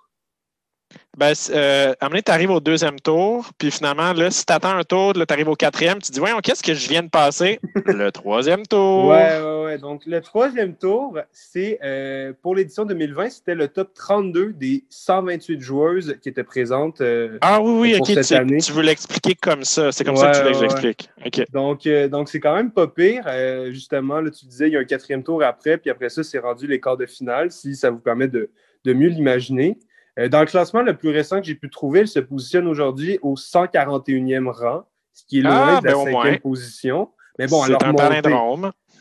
Ben, 1.16 1.32
euh, 1.50 1.90
à 2.00 2.06
un 2.06 2.08
moment 2.08 2.10
donné, 2.10 2.22
tu 2.22 2.32
arrives 2.32 2.50
au 2.50 2.58
deuxième 2.58 2.98
tour, 2.98 3.48
puis 3.56 3.70
finalement, 3.70 4.12
là, 4.12 4.32
si 4.32 4.44
tu 4.44 4.52
attends 4.52 4.76
un 4.76 4.82
tour, 4.82 5.12
tu 5.12 5.22
arrives 5.28 5.48
au 5.48 5.54
quatrième, 5.54 5.98
tu 6.02 6.08
te 6.08 6.12
dis, 6.12 6.18
voyons, 6.18 6.40
qu'est-ce 6.42 6.62
que 6.62 6.74
je 6.74 6.88
viens 6.88 7.04
de 7.04 7.08
passer? 7.08 7.60
le 7.86 8.10
troisième 8.10 8.66
tour. 8.66 9.06
Ouais, 9.06 9.40
ouais, 9.40 9.64
ouais. 9.64 9.78
Donc, 9.78 10.02
le 10.06 10.20
troisième 10.20 10.74
tour, 10.74 11.16
c'est 11.32 11.78
euh, 11.84 12.32
pour 12.42 12.56
l'édition 12.56 12.84
2020, 12.84 13.30
c'était 13.30 13.54
le 13.54 13.68
top 13.68 13.94
32 13.94 14.54
des 14.54 14.82
128 14.90 15.60
joueuses 15.60 16.16
qui 16.20 16.28
étaient 16.28 16.42
présentes. 16.42 17.00
euh, 17.00 17.38
Ah 17.42 17.60
oui, 17.62 17.72
oui, 17.92 17.98
Pour 17.98 18.08
ok, 18.10 18.14
cette 18.16 18.26
tu, 18.26 18.34
année. 18.34 18.58
tu 18.58 18.72
veux 18.72 18.82
l'expliquer 18.82 19.36
comme 19.36 19.62
ça. 19.62 19.92
C'est 19.92 20.02
comme 20.02 20.16
ça 20.16 20.32
que 20.32 20.36
tu 20.38 20.42
voulais 20.42 20.52
que 20.52 20.58
ouais, 20.58 20.68
j'explique. 20.68 21.10
OK. 21.24 21.44
donc, 21.52 21.86
euh, 21.86 22.08
donc, 22.08 22.28
c'est 22.28 22.40
quand 22.40 22.56
même 22.56 22.72
pas 22.72 22.88
pire. 22.88 23.22
Euh, 23.28 23.70
justement, 23.72 24.20
là, 24.20 24.30
tu 24.32 24.46
disais, 24.46 24.66
il 24.68 24.72
y 24.72 24.76
a 24.76 24.80
un 24.80 24.84
quatrième 24.84 25.22
tour 25.22 25.44
après, 25.44 25.78
puis 25.78 25.90
après 25.90 26.08
ça, 26.08 26.24
c'est 26.24 26.40
rendu 26.40 26.66
les 26.66 26.80
quarts 26.80 26.96
de 26.96 27.06
finale, 27.06 27.52
si 27.52 27.76
ça 27.76 27.90
vous 27.90 28.00
permet 28.00 28.26
de, 28.26 28.50
de 28.84 28.92
mieux 28.92 29.08
l'imaginer. 29.08 29.78
Euh, 30.18 30.28
dans 30.28 30.40
le 30.40 30.46
classement 30.46 30.82
le 30.82 30.96
plus 30.96 31.10
récent 31.10 31.40
que 31.40 31.46
j'ai 31.46 31.54
pu 31.54 31.70
trouver, 31.70 32.00
elle 32.00 32.08
se 32.08 32.20
positionne 32.20 32.66
aujourd'hui 32.68 33.18
au 33.22 33.34
141e 33.34 34.48
rang, 34.48 34.84
ce 35.12 35.24
qui 35.24 35.38
est 35.38 35.42
loin 35.42 35.52
Ah, 35.76 35.80
de 35.80 35.86
la 35.86 35.92
ben 35.92 35.98
moins. 36.10 36.22
cinquième 36.22 36.40
position. 36.40 37.10
Mais 37.38 37.46
bon, 37.46 37.62
alors 37.62 37.82
un 37.84 37.94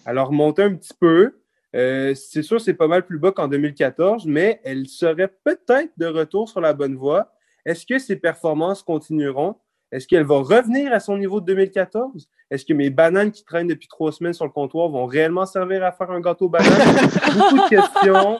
alors, 0.05 0.27
remonter 0.27 0.63
un 0.63 0.75
petit 0.75 0.93
peu. 0.99 1.39
Euh, 1.75 2.13
c'est 2.13 2.43
sûr, 2.43 2.59
c'est 2.59 2.73
pas 2.73 2.87
mal 2.87 3.05
plus 3.05 3.19
bas 3.19 3.31
qu'en 3.31 3.47
2014, 3.47 4.25
mais 4.25 4.59
elle 4.63 4.87
serait 4.87 5.31
peut-être 5.43 5.91
de 5.97 6.05
retour 6.05 6.49
sur 6.49 6.61
la 6.61 6.73
bonne 6.73 6.95
voie. 6.95 7.31
Est-ce 7.65 7.85
que 7.85 7.97
ses 7.97 8.17
performances 8.17 8.83
continueront? 8.83 9.55
Est-ce 9.91 10.07
qu'elle 10.07 10.25
va 10.25 10.39
revenir 10.39 10.91
à 10.91 10.99
son 10.99 11.17
niveau 11.17 11.39
de 11.39 11.45
2014? 11.45 12.27
Est-ce 12.51 12.65
que 12.65 12.73
mes 12.73 12.89
bananes 12.89 13.31
qui 13.31 13.45
traînent 13.45 13.67
depuis 13.67 13.87
trois 13.87 14.11
semaines 14.11 14.33
sur 14.33 14.45
le 14.45 14.51
comptoir 14.51 14.89
vont 14.89 15.05
réellement 15.05 15.45
servir 15.45 15.83
à 15.83 15.91
faire 15.91 16.11
un 16.11 16.19
gâteau 16.19 16.49
banane? 16.49 16.69
Beaucoup 17.37 17.57
de 17.57 17.69
questions, 17.69 18.39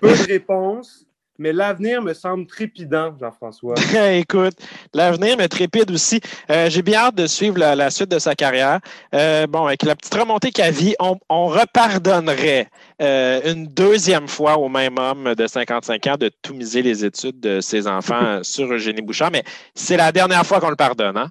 peu 0.00 0.08
de 0.10 0.26
réponses, 0.26 1.06
mais 1.38 1.52
l'avenir 1.52 2.02
me 2.02 2.12
semble 2.14 2.46
trépidant, 2.46 3.14
Jean-François. 3.18 3.74
Écoute, 4.12 4.54
l'avenir 4.92 5.36
me 5.36 5.46
trépide 5.46 5.90
aussi. 5.90 6.20
Euh, 6.50 6.68
J'ai 6.68 6.82
bien 6.82 7.00
hâte 7.00 7.14
de 7.14 7.26
suivre 7.26 7.58
la, 7.58 7.76
la 7.76 7.90
suite 7.90 8.10
de 8.10 8.18
sa 8.18 8.34
carrière. 8.34 8.80
Euh, 9.14 9.46
bon, 9.46 9.66
avec 9.66 9.82
la 9.84 9.94
petite 9.94 10.14
remontée 10.14 10.50
qu'elle 10.50 10.74
vit, 10.74 10.94
on, 10.98 11.18
on 11.28 11.46
repardonnerait 11.46 12.68
euh, 13.00 13.52
une 13.52 13.66
deuxième 13.66 14.26
fois 14.26 14.58
au 14.58 14.68
même 14.68 14.98
homme 14.98 15.34
de 15.34 15.46
55 15.46 16.06
ans 16.08 16.16
de 16.18 16.30
tout 16.42 16.54
miser 16.54 16.82
les 16.82 17.04
études 17.04 17.38
de 17.38 17.60
ses 17.60 17.86
enfants 17.86 18.40
sur 18.42 18.72
Eugénie 18.72 19.02
Bouchard, 19.02 19.30
mais 19.30 19.44
c'est 19.74 19.96
la 19.96 20.10
dernière 20.10 20.44
fois 20.44 20.60
qu'on 20.60 20.70
le 20.70 20.76
pardonne. 20.76 21.16
Hein? 21.16 21.30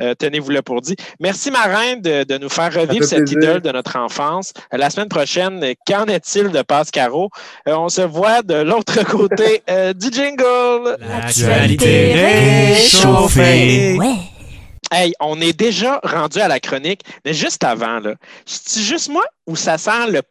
Euh, 0.00 0.14
Tenez-vous-le 0.14 0.62
pour 0.62 0.80
dit. 0.80 0.96
Merci, 1.20 1.50
Marin, 1.50 1.96
de, 1.96 2.24
de 2.24 2.38
nous 2.38 2.48
faire 2.48 2.72
revivre 2.72 3.04
cette 3.04 3.20
plaisir. 3.24 3.38
idole 3.38 3.60
de 3.62 3.70
notre 3.72 3.96
enfance. 3.96 4.52
Euh, 4.72 4.76
La 4.76 4.90
semaine 4.90 5.08
prochaine, 5.08 5.64
qu'en 5.86 6.04
est-il 6.06 6.50
de 6.50 6.62
Pascaro? 6.62 7.30
Euh, 7.68 7.74
on 7.76 7.88
se 7.88 8.02
voit 8.02 8.42
de 8.42 8.54
l'autre 8.56 9.02
côté 9.10 9.62
euh, 9.70 9.92
du 9.92 10.08
jingle. 10.12 10.96
L'actualité 11.00 12.14
réchauffée. 12.14 13.96
Ouais. 13.98 14.16
Hey, 14.92 15.12
on 15.20 15.40
est 15.40 15.52
déjà 15.58 16.00
rendu 16.04 16.38
à 16.38 16.46
la 16.48 16.60
chronique, 16.60 17.00
mais 17.24 17.34
juste 17.34 17.64
avant, 17.64 17.98
là, 17.98 18.14
c'est 18.44 18.80
juste 18.82 19.08
moi 19.08 19.24
ou 19.46 19.56
ça 19.56 19.78
sent 19.78 20.10
le 20.10 20.22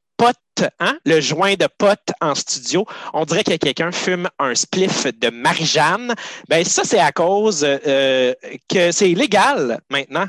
hein? 0.80 0.98
le 1.06 1.22
joint 1.22 1.56
de 1.56 1.68
pote 1.78 2.12
en 2.22 2.36
studio? 2.36 2.86
On 3.14 3.26
dirait 3.26 3.44
que 3.44 3.56
quelqu'un 3.58 3.92
fume 3.92 4.30
un 4.40 4.56
spliff 4.56 5.06
de 5.06 5.30
Marie-Jeanne. 5.30 6.14
Ben, 6.50 6.64
ça, 6.64 6.84
c'est 6.84 7.00
à 7.00 7.12
cause 7.12 7.66
euh, 7.66 8.34
que 8.70 8.92
c'est 8.92 9.12
illégal 9.12 9.80
maintenant. 9.90 10.28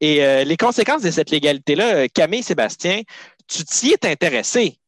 Et 0.00 0.24
euh, 0.24 0.44
les 0.44 0.56
conséquences 0.56 1.02
de 1.02 1.10
cette 1.10 1.30
légalité-là, 1.30 1.94
euh, 1.94 2.06
Camille 2.12 2.42
Sébastien, 2.42 3.02
tu 3.46 3.64
t'y 3.64 3.92
es 3.92 4.06
intéressé. 4.06 4.78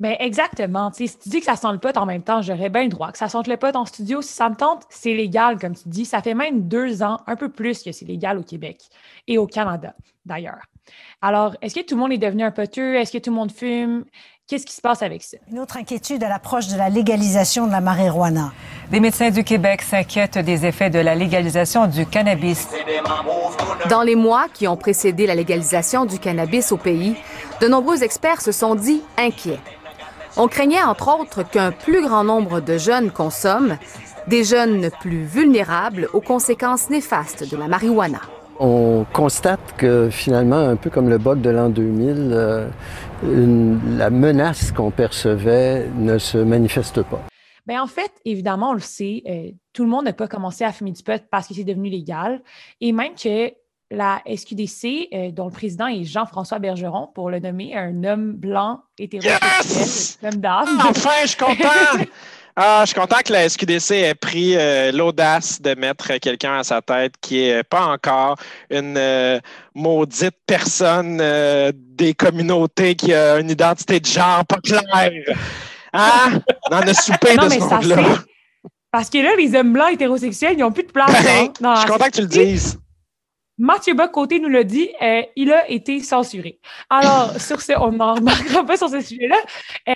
Ben 0.00 0.16
exactement. 0.18 0.90
Si 0.92 1.08
tu 1.08 1.28
dis 1.28 1.38
que 1.38 1.46
ça 1.46 1.54
sent 1.54 1.70
le 1.70 1.78
pot 1.78 1.96
en 1.96 2.04
même 2.04 2.22
temps, 2.22 2.42
j'aurais 2.42 2.68
bien 2.68 2.82
le 2.82 2.88
droit 2.88 3.12
que 3.12 3.18
ça 3.18 3.28
sente 3.28 3.46
le 3.46 3.56
pot 3.56 3.74
en 3.76 3.84
studio. 3.84 4.22
Si 4.22 4.32
ça 4.32 4.50
me 4.50 4.56
tente, 4.56 4.82
c'est 4.90 5.14
légal, 5.14 5.58
comme 5.58 5.76
tu 5.76 5.88
dis. 5.88 6.04
Ça 6.04 6.20
fait 6.20 6.34
même 6.34 6.66
deux 6.66 7.02
ans, 7.02 7.20
un 7.28 7.36
peu 7.36 7.48
plus 7.48 7.82
que 7.82 7.92
c'est 7.92 8.04
légal 8.04 8.38
au 8.38 8.42
Québec 8.42 8.80
et 9.28 9.38
au 9.38 9.46
Canada, 9.46 9.94
d'ailleurs. 10.26 10.62
Alors, 11.22 11.56
est-ce 11.62 11.74
que 11.74 11.80
tout 11.80 11.94
le 11.94 12.00
monde 12.00 12.12
est 12.12 12.18
devenu 12.18 12.42
un 12.42 12.50
poteux? 12.50 12.96
Est-ce 12.96 13.12
que 13.12 13.18
tout 13.18 13.30
le 13.30 13.36
monde 13.36 13.52
fume? 13.52 14.04
Qu'est-ce 14.46 14.66
qui 14.66 14.74
se 14.74 14.82
passe 14.82 15.02
avec 15.02 15.22
ça? 15.22 15.38
Une 15.50 15.58
autre 15.58 15.78
inquiétude 15.78 16.22
à 16.22 16.28
l'approche 16.28 16.66
de 16.68 16.76
la 16.76 16.90
légalisation 16.90 17.66
de 17.66 17.72
la 17.72 17.80
marijuana. 17.80 18.52
Les 18.92 19.00
médecins 19.00 19.30
du 19.30 19.42
Québec 19.42 19.80
s'inquiètent 19.80 20.36
des 20.36 20.66
effets 20.66 20.90
de 20.90 20.98
la 20.98 21.14
légalisation 21.14 21.86
du 21.86 22.04
cannabis. 22.04 22.68
Dans 23.88 24.02
les 24.02 24.16
mois 24.16 24.48
qui 24.52 24.68
ont 24.68 24.76
précédé 24.76 25.26
la 25.26 25.34
légalisation 25.34 26.04
du 26.04 26.18
cannabis 26.18 26.72
au 26.72 26.76
pays, 26.76 27.16
de 27.62 27.68
nombreux 27.68 28.02
experts 28.02 28.42
se 28.42 28.52
sont 28.52 28.74
dit 28.74 29.02
inquiets. 29.16 29.60
On 30.36 30.48
craignait 30.48 30.82
entre 30.82 31.18
autres 31.18 31.42
qu'un 31.42 31.72
plus 31.72 32.02
grand 32.02 32.24
nombre 32.24 32.60
de 32.60 32.76
jeunes 32.76 33.10
consomment, 33.10 33.78
des 34.26 34.44
jeunes 34.44 34.90
plus 35.00 35.24
vulnérables 35.24 36.08
aux 36.12 36.20
conséquences 36.20 36.90
néfastes 36.90 37.48
de 37.48 37.56
la 37.56 37.68
marijuana. 37.68 38.20
On 38.60 39.04
constate 39.12 39.60
que 39.76 40.08
finalement, 40.10 40.56
un 40.58 40.76
peu 40.76 40.88
comme 40.90 41.08
le 41.08 41.18
bug 41.18 41.40
de 41.40 41.50
l'an 41.50 41.68
2000, 41.70 42.30
euh, 42.32 42.68
une- 43.24 43.98
la 43.98 44.10
menace 44.10 44.70
qu'on 44.70 44.90
percevait 44.90 45.88
ne 45.96 46.18
se 46.18 46.38
manifeste 46.38 47.02
pas. 47.02 47.20
Bien, 47.66 47.82
en 47.82 47.86
fait, 47.86 48.12
évidemment, 48.24 48.70
on 48.70 48.74
le 48.74 48.80
sait, 48.80 49.22
euh, 49.28 49.50
tout 49.72 49.84
le 49.84 49.90
monde 49.90 50.04
n'a 50.04 50.12
pas 50.12 50.28
commencé 50.28 50.64
à 50.64 50.72
fumer 50.72 50.92
du 50.92 51.02
pot 51.02 51.22
parce 51.30 51.48
que 51.48 51.54
c'est 51.54 51.64
devenu 51.64 51.88
légal. 51.88 52.42
Et 52.80 52.92
même 52.92 53.14
que 53.14 53.50
la 53.90 54.20
SQDC, 54.26 55.08
euh, 55.12 55.30
dont 55.30 55.46
le 55.46 55.50
président 55.52 55.86
est 55.86 56.04
Jean-François 56.04 56.58
Bergeron, 56.58 57.08
pour 57.14 57.30
le 57.30 57.38
nommer, 57.40 57.74
un 57.76 58.04
homme 58.04 58.32
blanc 58.32 58.80
hétérosexuel, 58.98 59.78
Yes! 59.78 60.18
homme 60.22 60.40
d'âme. 60.40 60.78
Enfin, 60.88 61.10
je 61.22 61.28
suis 61.28 61.36
content! 61.38 62.04
Ah, 62.56 62.82
je 62.82 62.92
suis 62.92 63.00
content 63.00 63.16
que 63.24 63.32
la 63.32 63.48
SQDC 63.48 63.90
ait 63.90 64.14
pris 64.14 64.56
euh, 64.56 64.92
l'audace 64.92 65.60
de 65.60 65.74
mettre 65.74 66.18
quelqu'un 66.18 66.58
à 66.58 66.62
sa 66.62 66.80
tête 66.80 67.14
qui 67.20 67.40
n'est 67.40 67.64
pas 67.64 67.86
encore 67.86 68.36
une 68.70 68.96
euh, 68.96 69.40
maudite 69.74 70.36
personne 70.46 71.18
euh, 71.20 71.72
des 71.74 72.14
communautés 72.14 72.94
qui 72.94 73.12
a 73.12 73.40
une 73.40 73.50
identité 73.50 73.98
de 73.98 74.06
genre 74.06 74.44
pas 74.44 74.58
claire. 74.62 75.10
Hein? 75.92 76.40
On 76.70 76.76
en 76.76 76.80
a 76.80 76.94
soupé 76.94 77.34
Non, 77.34 77.44
de 77.44 77.48
mais 77.48 77.60
ce 77.60 77.68
ça 77.68 77.76
monde-là. 77.76 78.02
Parce 78.92 79.10
que 79.10 79.18
là, 79.18 79.34
les 79.36 79.56
hommes 79.56 79.72
blancs 79.72 79.92
hétérosexuels, 79.92 80.54
ils 80.56 80.60
n'ont 80.60 80.70
plus 80.70 80.84
de 80.84 80.92
place. 80.92 81.10
Ben, 81.10 81.50
hein, 81.60 81.74
je 81.74 81.80
suis 81.80 81.90
content 81.90 82.04
que 82.04 82.10
tu 82.12 82.20
le 82.20 82.28
dises. 82.28 82.78
Mathieu 83.56 83.94
Bock-Côté 83.94 84.40
nous 84.40 84.48
l'a 84.48 84.64
dit, 84.64 84.90
euh, 85.00 85.22
il 85.36 85.52
a 85.52 85.70
été 85.70 86.00
censuré. 86.00 86.58
Alors, 86.90 87.30
sur 87.40 87.60
ce, 87.60 87.72
on 87.78 87.92
n'en 87.92 88.14
remarquera 88.14 88.64
pas 88.64 88.76
sur 88.76 88.88
ce 88.88 89.00
sujet-là. 89.00 89.36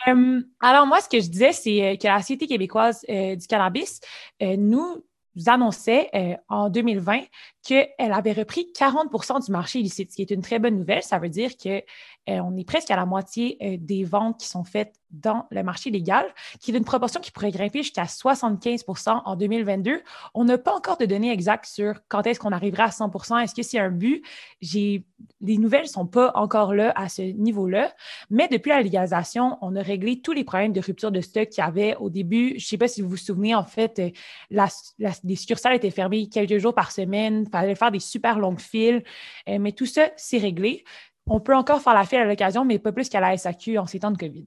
Euh, 0.08 0.40
alors, 0.60 0.86
moi, 0.86 1.00
ce 1.00 1.08
que 1.08 1.20
je 1.20 1.28
disais, 1.28 1.52
c'est 1.52 1.82
euh, 1.82 1.96
que 1.96 2.06
la 2.06 2.20
Société 2.20 2.46
québécoise 2.46 3.04
euh, 3.08 3.34
du 3.34 3.46
cannabis 3.46 4.00
euh, 4.42 4.56
nous 4.56 5.02
annonçait 5.46 6.08
euh, 6.14 6.34
en 6.48 6.68
2020 6.68 7.20
qu'elle 7.64 7.88
avait 7.98 8.32
repris 8.32 8.72
40% 8.76 9.44
du 9.44 9.52
marché 9.52 9.80
illicite, 9.80 10.10
ce 10.10 10.16
qui 10.16 10.22
est 10.22 10.30
une 10.30 10.42
très 10.42 10.58
bonne 10.58 10.76
nouvelle. 10.76 11.02
Ça 11.02 11.18
veut 11.18 11.28
dire 11.28 11.50
que 11.62 11.82
euh, 12.28 12.40
on 12.40 12.56
est 12.56 12.64
presque 12.64 12.90
à 12.90 12.96
la 12.96 13.06
moitié 13.06 13.56
euh, 13.62 13.76
des 13.78 14.04
ventes 14.04 14.40
qui 14.40 14.48
sont 14.48 14.64
faites 14.64 14.94
dans 15.10 15.46
le 15.50 15.62
marché 15.62 15.90
légal, 15.90 16.26
qui 16.60 16.70
est 16.70 16.76
une 16.76 16.84
proportion 16.84 17.20
qui 17.20 17.30
pourrait 17.30 17.50
grimper 17.50 17.82
jusqu'à 17.82 18.04
75% 18.04 19.22
en 19.24 19.36
2022. 19.36 20.02
On 20.34 20.44
n'a 20.44 20.58
pas 20.58 20.74
encore 20.74 20.98
de 20.98 21.06
données 21.06 21.32
exactes 21.32 21.64
sur 21.64 21.94
quand 22.08 22.26
est-ce 22.26 22.38
qu'on 22.38 22.52
arrivera 22.52 22.84
à 22.84 22.88
100% 22.90 23.42
Est-ce 23.42 23.54
que 23.54 23.62
c'est 23.62 23.78
un 23.78 23.90
but? 23.90 24.22
Les 24.60 25.02
nouvelles 25.40 25.84
ne 25.84 25.88
sont 25.88 26.06
pas 26.06 26.32
encore 26.34 26.74
là 26.74 26.92
à 26.94 27.08
ce 27.08 27.22
niveau-là, 27.22 27.94
mais 28.28 28.48
depuis 28.48 28.68
la 28.68 28.82
légalisation, 28.82 29.56
on 29.62 29.74
a 29.76 29.82
réglé 29.82 30.20
tous 30.20 30.32
les 30.32 30.44
problèmes 30.44 30.74
de 30.74 30.80
rupture 30.80 31.10
de 31.10 31.22
stock 31.22 31.48
qu'il 31.48 31.64
y 31.64 31.66
avait 31.66 31.96
au 31.96 32.10
début. 32.10 32.50
Je 32.50 32.54
ne 32.64 32.68
sais 32.68 32.78
pas 32.78 32.88
si 32.88 33.00
vous 33.00 33.08
vous 33.08 33.16
souvenez, 33.16 33.54
en 33.54 33.64
fait, 33.64 33.98
euh, 33.98 34.66
les 35.24 35.36
succursales 35.36 35.76
étaient 35.76 35.90
fermées 35.90 36.28
quelques 36.28 36.58
jours 36.58 36.74
par 36.74 36.92
semaine, 36.92 37.44
il 37.46 37.50
fallait 37.50 37.74
faire 37.74 37.90
des 37.90 38.00
super 38.00 38.38
longues 38.38 38.60
files, 38.60 39.02
mais 39.46 39.72
tout 39.72 39.86
ça, 39.86 40.10
c'est 40.16 40.38
réglé. 40.38 40.84
On 41.30 41.40
peut 41.40 41.54
encore 41.54 41.80
faire 41.82 41.94
la 41.94 42.04
file 42.04 42.20
à 42.20 42.24
l'occasion, 42.24 42.64
mais 42.64 42.78
pas 42.78 42.92
plus 42.92 43.08
qu'à 43.08 43.20
la 43.20 43.36
SAQ 43.36 43.78
en 43.78 43.86
ces 43.86 44.00
temps 44.00 44.10
de 44.10 44.16
COVID. 44.16 44.46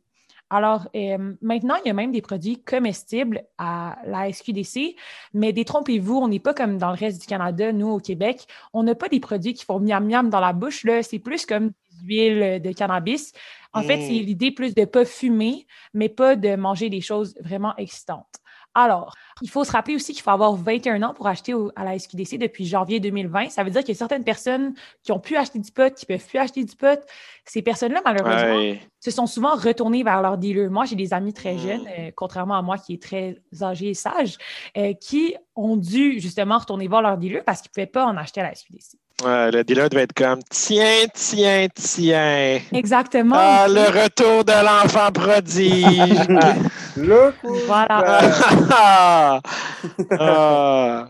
Alors, 0.50 0.90
euh, 0.96 1.34
maintenant, 1.42 1.76
il 1.84 1.88
y 1.88 1.92
a 1.92 1.94
même 1.94 2.12
des 2.12 2.22
produits 2.22 2.62
comestibles 2.62 3.44
à 3.58 3.98
la 4.06 4.32
SQDC, 4.32 4.96
mais 5.34 5.54
détrompez-vous, 5.54 6.18
on 6.18 6.28
n'est 6.28 6.40
pas 6.42 6.54
comme 6.54 6.78
dans 6.78 6.90
le 6.90 6.98
reste 6.98 7.22
du 7.22 7.28
Canada, 7.28 7.72
nous, 7.72 7.88
au 7.88 8.00
Québec. 8.00 8.48
On 8.74 8.84
n'a 8.84 8.94
pas 8.96 9.08
des 9.08 9.22
produits 9.22 9.54
qui 9.54 9.64
font 9.64 9.80
miam-miam 9.80 10.30
dans 10.30 10.42
la 10.42 10.52
bouche, 10.52 10.84
là. 10.84 11.04
C'est 11.04 11.20
plus 11.20 11.46
comme 11.46 11.68
des 11.70 12.06
huiles 12.06 12.62
de 12.62 12.72
cannabis. 12.74 13.32
En 13.74 13.82
fait, 13.84 13.98
Mm. 13.98 14.02
c'est 14.02 14.12
l'idée 14.12 14.52
plus 14.52 14.76
de 14.76 14.82
ne 14.82 14.86
pas 14.86 15.06
fumer, 15.06 15.66
mais 15.94 16.10
pas 16.10 16.36
de 16.36 16.56
manger 16.58 16.90
des 16.90 17.00
choses 17.00 17.36
vraiment 17.40 17.74
excitantes. 17.78 18.41
Alors, 18.74 19.14
il 19.42 19.50
faut 19.50 19.64
se 19.66 19.72
rappeler 19.72 19.96
aussi 19.96 20.14
qu'il 20.14 20.22
faut 20.22 20.30
avoir 20.30 20.54
21 20.54 21.04
ans 21.04 21.14
pour 21.14 21.28
acheter 21.28 21.54
au- 21.54 21.72
à 21.76 21.84
la 21.84 21.96
SQDC 22.00 22.38
depuis 22.38 22.66
janvier 22.66 23.00
2020. 23.02 23.50
Ça 23.50 23.64
veut 23.64 23.70
dire 23.70 23.82
qu'il 23.82 23.90
y 23.94 23.98
a 23.98 24.00
certaines 24.00 24.24
personnes 24.24 24.74
qui 25.04 25.12
ont 25.12 25.20
pu 25.20 25.36
acheter 25.36 25.60
du 25.60 25.72
pot, 25.72 25.94
qui 25.94 26.06
peuvent 26.06 26.26
plus 26.26 26.40
acheter 26.40 26.64
du 26.64 26.76
pot. 26.76 27.00
Ces 27.46 27.62
personnes-là, 27.62 28.02
malheureusement, 28.06 28.56
Ouais. 28.58 28.80
se 29.00 29.12
sont 29.12 29.28
souvent 29.28 29.56
retournés 29.56 30.04
vers 30.04 30.22
leur 30.22 30.38
dealer. 30.38 30.70
Moi, 30.70 30.86
j'ai 30.86 30.96
des 30.96 31.14
amis 31.14 31.34
très 31.34 31.56
Mm. 31.56 31.60
jeunes, 31.60 31.88
euh, 32.00 32.12
contrairement 32.16 32.56
à 32.56 32.62
moi 32.62 32.78
qui 32.78 32.94
est 32.94 33.02
très 33.02 33.42
âgé 33.62 33.90
et 33.90 33.94
sage, 33.94 34.38
euh, 34.78 34.94
qui 34.94 35.36
ont 35.56 35.76
dû 35.76 36.20
justement 36.22 36.58
retourner 36.58 36.88
voir 36.88 37.02
leur 37.02 37.18
dealer 37.18 37.44
parce 37.44 37.62
qu'ils 37.62 37.72
ne 37.72 37.74
pouvaient 37.74 37.92
pas 37.92 38.06
en 38.06 38.16
acheter 38.16 38.40
à 38.40 38.44
la 38.46 38.52
SQDC. 38.56 38.98
Ouais, 39.26 39.52
le 39.52 39.64
dealer 39.64 39.88
devait 39.90 40.04
être 40.04 40.14
comme 40.14 40.40
tiens, 40.50 41.06
tiens, 41.14 41.68
tiens. 41.76 42.60
Exactement. 42.72 43.36
Ah, 43.38 43.68
le 43.68 43.82
retour 44.04 44.44
de 44.46 44.52
l'enfant 44.66 45.12
prodige. 45.12 46.28
Le 46.98 47.32
coup. 47.40 47.54
Voilà. 47.68 49.42
ah. 50.20 51.10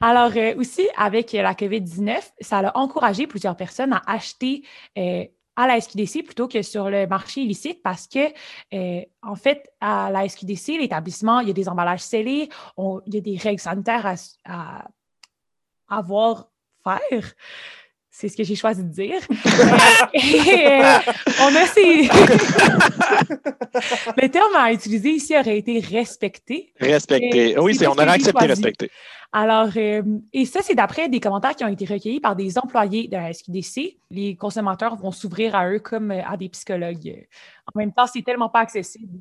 Alors, 0.00 0.30
euh, 0.36 0.54
aussi, 0.56 0.86
avec 0.96 1.32
la 1.32 1.54
COVID-19, 1.54 2.16
ça 2.40 2.58
a 2.58 2.76
encouragé 2.78 3.26
plusieurs 3.26 3.56
personnes 3.56 3.92
à 3.92 4.02
acheter 4.06 4.62
euh, 4.98 5.24
à 5.56 5.66
la 5.66 5.80
SQDC 5.80 6.22
plutôt 6.24 6.48
que 6.48 6.62
sur 6.62 6.90
le 6.90 7.06
marché 7.06 7.40
illicite 7.40 7.82
parce 7.82 8.06
que, 8.06 8.28
euh, 8.74 9.00
en 9.22 9.34
fait, 9.34 9.68
à 9.80 10.10
la 10.10 10.28
SQDC, 10.28 10.78
l'établissement, 10.78 11.40
il 11.40 11.48
y 11.48 11.50
a 11.50 11.54
des 11.54 11.68
emballages 11.68 12.00
scellés, 12.00 12.48
on- 12.76 13.00
il 13.06 13.14
y 13.14 13.18
a 13.18 13.20
des 13.22 13.36
règles 13.38 13.60
sanitaires 13.60 14.06
à, 14.06 14.14
à 14.44 14.88
avoir, 15.88 16.48
faire. 16.84 17.32
C'est 18.18 18.30
ce 18.30 18.36
que 18.38 18.44
j'ai 18.44 18.54
choisi 18.54 18.82
de 18.82 18.88
dire. 18.88 19.20
Euh, 19.30 19.34
et, 20.14 20.82
euh, 20.82 20.98
on 21.42 21.54
a 21.54 21.66
ces... 21.66 22.08
Le 24.22 24.28
terme 24.28 24.56
à 24.56 24.72
utiliser 24.72 25.10
ici 25.10 25.38
aurait 25.38 25.58
été 25.58 25.80
respecté. 25.80 26.72
Respecté. 26.80 27.50
Et 27.50 27.58
Oui, 27.58 27.74
c'est 27.74 27.86
on 27.86 27.92
aurait 27.92 28.08
accepté 28.08 28.46
respecté. 28.46 28.90
Alors, 29.32 29.68
euh, 29.76 30.02
et 30.32 30.46
ça, 30.46 30.60
c'est 30.62 30.74
d'après 30.74 31.10
des 31.10 31.20
commentaires 31.20 31.54
qui 31.54 31.64
ont 31.64 31.68
été 31.68 31.84
recueillis 31.84 32.20
par 32.20 32.36
des 32.36 32.56
employés 32.56 33.06
de 33.06 33.16
la 33.16 33.34
SQDC. 33.34 33.98
Les 34.10 34.34
consommateurs 34.34 34.96
vont 34.96 35.10
s'ouvrir 35.10 35.54
à 35.54 35.68
eux 35.68 35.80
comme 35.80 36.10
euh, 36.10 36.22
à 36.26 36.38
des 36.38 36.48
psychologues. 36.48 37.26
En 37.66 37.78
même 37.78 37.92
temps, 37.92 38.06
c'est 38.06 38.22
tellement 38.22 38.48
pas 38.48 38.60
accessible. 38.60 39.20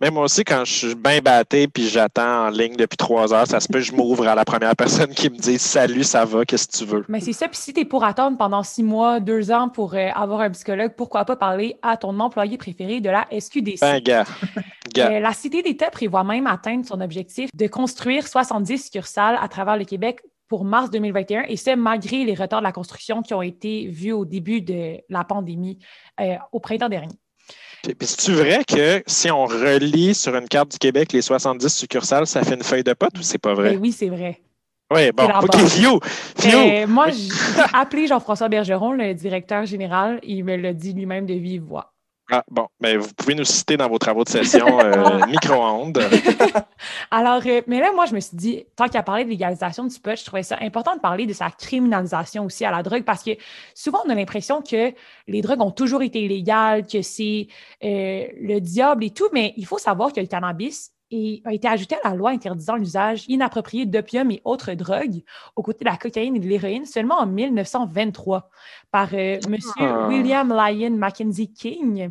Mais 0.00 0.10
moi 0.10 0.24
aussi, 0.24 0.44
quand 0.44 0.64
je 0.64 0.72
suis 0.72 0.94
bien 0.94 1.20
batté 1.20 1.66
puis 1.66 1.88
j'attends 1.88 2.46
en 2.46 2.50
ligne 2.50 2.76
depuis 2.76 2.96
trois 2.96 3.34
heures, 3.34 3.46
ça 3.46 3.58
se 3.58 3.66
peut 3.66 3.80
que 3.80 3.84
je 3.84 3.92
m'ouvre 3.92 4.28
à 4.28 4.34
la 4.34 4.44
première 4.44 4.76
personne 4.76 5.12
qui 5.12 5.28
me 5.28 5.36
dit 5.36 5.58
Salut, 5.58 6.04
ça 6.04 6.24
va, 6.24 6.44
qu'est-ce 6.44 6.68
que 6.68 6.76
tu 6.76 6.84
veux? 6.84 7.04
Mais 7.08 7.20
c'est 7.20 7.32
ça. 7.32 7.48
Puis 7.48 7.58
si 7.58 7.72
tu 7.72 7.80
es 7.80 7.84
pour 7.84 8.04
attendre 8.04 8.38
pendant 8.38 8.62
six 8.62 8.84
mois, 8.84 9.18
deux 9.18 9.50
ans 9.50 9.68
pour 9.68 9.94
euh, 9.94 10.08
avoir 10.14 10.40
un 10.40 10.50
psychologue, 10.50 10.92
pourquoi 10.96 11.24
pas 11.24 11.36
parler 11.36 11.76
à 11.82 11.96
ton 11.96 12.18
employé 12.20 12.58
préféré 12.58 13.00
de 13.00 13.10
la 13.10 13.26
SQDC? 13.32 13.80
Ben, 13.80 14.00
gars. 14.00 14.24
gars. 14.94 15.10
Euh, 15.10 15.20
la 15.20 15.32
Cité 15.32 15.62
d'État 15.62 15.90
prévoit 15.90 16.22
même 16.22 16.46
atteindre 16.46 16.86
son 16.86 17.00
objectif 17.00 17.50
de 17.52 17.66
construire 17.66 18.26
70 18.26 18.84
succursales 18.84 19.38
à 19.40 19.48
travers 19.48 19.76
le 19.76 19.84
Québec 19.84 20.20
pour 20.48 20.64
mars 20.64 20.90
2021, 20.90 21.42
et 21.42 21.56
ce, 21.56 21.74
malgré 21.74 22.24
les 22.24 22.34
retards 22.34 22.60
de 22.60 22.64
la 22.64 22.72
construction 22.72 23.20
qui 23.20 23.34
ont 23.34 23.42
été 23.42 23.86
vus 23.88 24.12
au 24.12 24.24
début 24.24 24.62
de 24.62 24.96
la 25.08 25.22
pandémie 25.24 25.78
euh, 26.20 26.36
au 26.52 26.60
printemps 26.60 26.88
dernier. 26.88 27.14
Puis, 27.82 27.94
puis 27.94 28.06
c'est-tu 28.06 28.32
vrai 28.32 28.64
que 28.64 29.02
si 29.06 29.30
on 29.30 29.46
relie 29.46 30.14
sur 30.14 30.34
une 30.34 30.48
carte 30.48 30.72
du 30.72 30.78
Québec 30.78 31.12
les 31.12 31.22
70 31.22 31.68
succursales, 31.68 32.26
ça 32.26 32.42
fait 32.42 32.54
une 32.54 32.62
feuille 32.62 32.84
de 32.84 32.92
pote 32.92 33.18
ou 33.18 33.22
c'est 33.22 33.38
pas 33.38 33.54
vrai? 33.54 33.72
Ben 33.72 33.80
oui, 33.80 33.92
c'est 33.92 34.08
vrai. 34.08 34.40
Oui, 34.90 35.12
bon, 35.12 35.24
OK. 35.24 35.56
Fio, 35.66 36.00
Fio. 36.38 36.58
Euh, 36.58 36.86
moi, 36.86 37.08
j'ai 37.10 37.28
appelé 37.74 38.06
Jean-François 38.06 38.48
Bergeron, 38.48 38.92
le 38.92 39.12
directeur 39.12 39.66
général, 39.66 40.18
il 40.22 40.44
me 40.44 40.56
l'a 40.56 40.72
dit 40.72 40.94
lui-même 40.94 41.26
de 41.26 41.34
vive 41.34 41.62
voix. 41.62 41.92
Ah, 42.30 42.44
bon, 42.50 42.68
ben, 42.78 42.98
vous 42.98 43.08
pouvez 43.14 43.34
nous 43.34 43.44
citer 43.44 43.78
dans 43.78 43.88
vos 43.88 43.98
travaux 43.98 44.22
de 44.22 44.28
session 44.28 44.80
euh, 44.80 45.26
micro-ondes. 45.28 45.98
Alors, 47.10 47.40
euh, 47.46 47.62
mais 47.66 47.80
là, 47.80 47.90
moi, 47.94 48.04
je 48.04 48.14
me 48.14 48.20
suis 48.20 48.36
dit, 48.36 48.66
tant 48.76 48.86
qu'à 48.88 49.02
parler 49.02 49.24
de 49.24 49.30
légalisation 49.30 49.84
du 49.84 49.98
pot, 49.98 50.14
je 50.14 50.26
trouvais 50.26 50.42
ça 50.42 50.58
important 50.60 50.94
de 50.94 51.00
parler 51.00 51.24
de 51.24 51.32
sa 51.32 51.50
criminalisation 51.50 52.44
aussi 52.44 52.66
à 52.66 52.70
la 52.70 52.82
drogue 52.82 53.04
parce 53.04 53.22
que 53.22 53.30
souvent, 53.74 54.00
on 54.06 54.10
a 54.10 54.14
l'impression 54.14 54.60
que 54.60 54.92
les 55.26 55.40
drogues 55.40 55.62
ont 55.62 55.70
toujours 55.70 56.02
été 56.02 56.20
illégales, 56.22 56.86
que 56.86 57.00
c'est 57.00 57.48
euh, 57.82 58.26
le 58.38 58.60
diable 58.60 59.04
et 59.04 59.10
tout, 59.10 59.28
mais 59.32 59.54
il 59.56 59.64
faut 59.64 59.78
savoir 59.78 60.12
que 60.12 60.20
le 60.20 60.26
cannabis 60.26 60.92
est- 61.10 61.46
a 61.46 61.52
été 61.52 61.68
ajouté 61.68 61.96
à 62.02 62.10
la 62.10 62.14
loi 62.16 62.30
interdisant 62.30 62.76
l'usage 62.76 63.24
inapproprié 63.28 63.86
d'opium 63.86 64.30
et 64.30 64.40
autres 64.44 64.72
drogues 64.74 65.22
aux 65.56 65.62
côtés 65.62 65.84
de 65.84 65.90
la 65.90 65.96
cocaïne 65.96 66.36
et 66.36 66.40
de 66.40 66.46
l'héroïne 66.48 66.86
seulement 66.86 67.18
en 67.18 67.26
1923 67.26 68.48
par 68.90 69.08
euh, 69.14 69.38
M. 69.46 69.56
Ah. 69.78 70.08
William 70.08 70.52
Lyon 70.52 70.96
Mackenzie 70.96 71.52
King. 71.52 72.10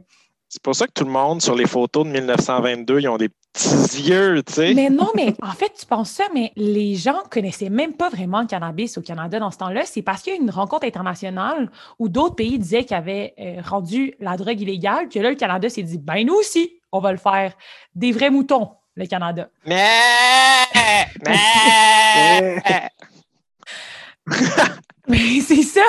C'est 0.50 0.62
pour 0.62 0.76
ça 0.76 0.88
que 0.88 0.94
tout 0.94 1.04
le 1.04 1.12
monde, 1.12 1.42
sur 1.42 1.56
les 1.56 1.66
photos 1.66 2.06
de 2.06 2.12
1922, 2.12 3.02
ils 3.02 3.10
ont 3.10 3.18
des 3.18 3.28
petits 3.52 4.02
yeux, 4.04 4.42
tu 4.44 4.54
sais. 4.54 4.74
Mais 4.74 4.90
non, 4.90 5.10
mais 5.14 5.34
en 5.44 5.52
fait, 5.52 5.74
tu 5.78 5.86
penses 5.86 6.12
ça, 6.12 6.24
mais 6.34 6.54
les 6.56 6.96
gens 6.96 7.22
connaissaient 7.30 7.70
même 7.70 7.92
pas 7.92 8.08
vraiment 8.08 8.40
le 8.40 8.48
cannabis 8.48 8.98
au 8.98 9.02
Canada 9.02 9.40
dans 9.40 9.52
ce 9.52 9.58
temps-là. 9.58 9.82
C'est 9.84 10.04
parce 10.04 10.22
qu'il 10.22 10.32
y 10.34 10.38
a 10.38 10.40
eu 10.40 10.42
une 10.42 10.50
rencontre 10.50 10.88
internationale 10.88 11.70
où 12.00 12.08
d'autres 12.08 12.36
pays 12.36 12.58
disaient 12.60 12.86
qu'ils 12.86 12.96
avaient 12.96 13.34
euh, 13.40 13.62
rendu 13.62 14.14
la 14.22 14.38
drogue 14.38 14.62
illégale, 14.62 15.10
que 15.10 15.20
là, 15.20 15.32
le 15.32 15.36
Canada 15.36 15.68
s'est 15.68 15.84
dit, 15.84 15.98
ben 15.98 16.26
nous 16.26 16.36
aussi, 16.36 16.80
on 16.94 17.00
va 17.00 17.12
le 17.12 17.18
faire. 17.18 17.54
Des 17.96 18.14
vrais 18.14 18.30
moutons, 18.30 18.70
le 18.98 19.06
Canada. 19.06 19.50
Mais, 19.66 19.86
mais, 21.26 22.90
Mais 25.10 25.40
c'est 25.40 25.62
ça, 25.64 25.86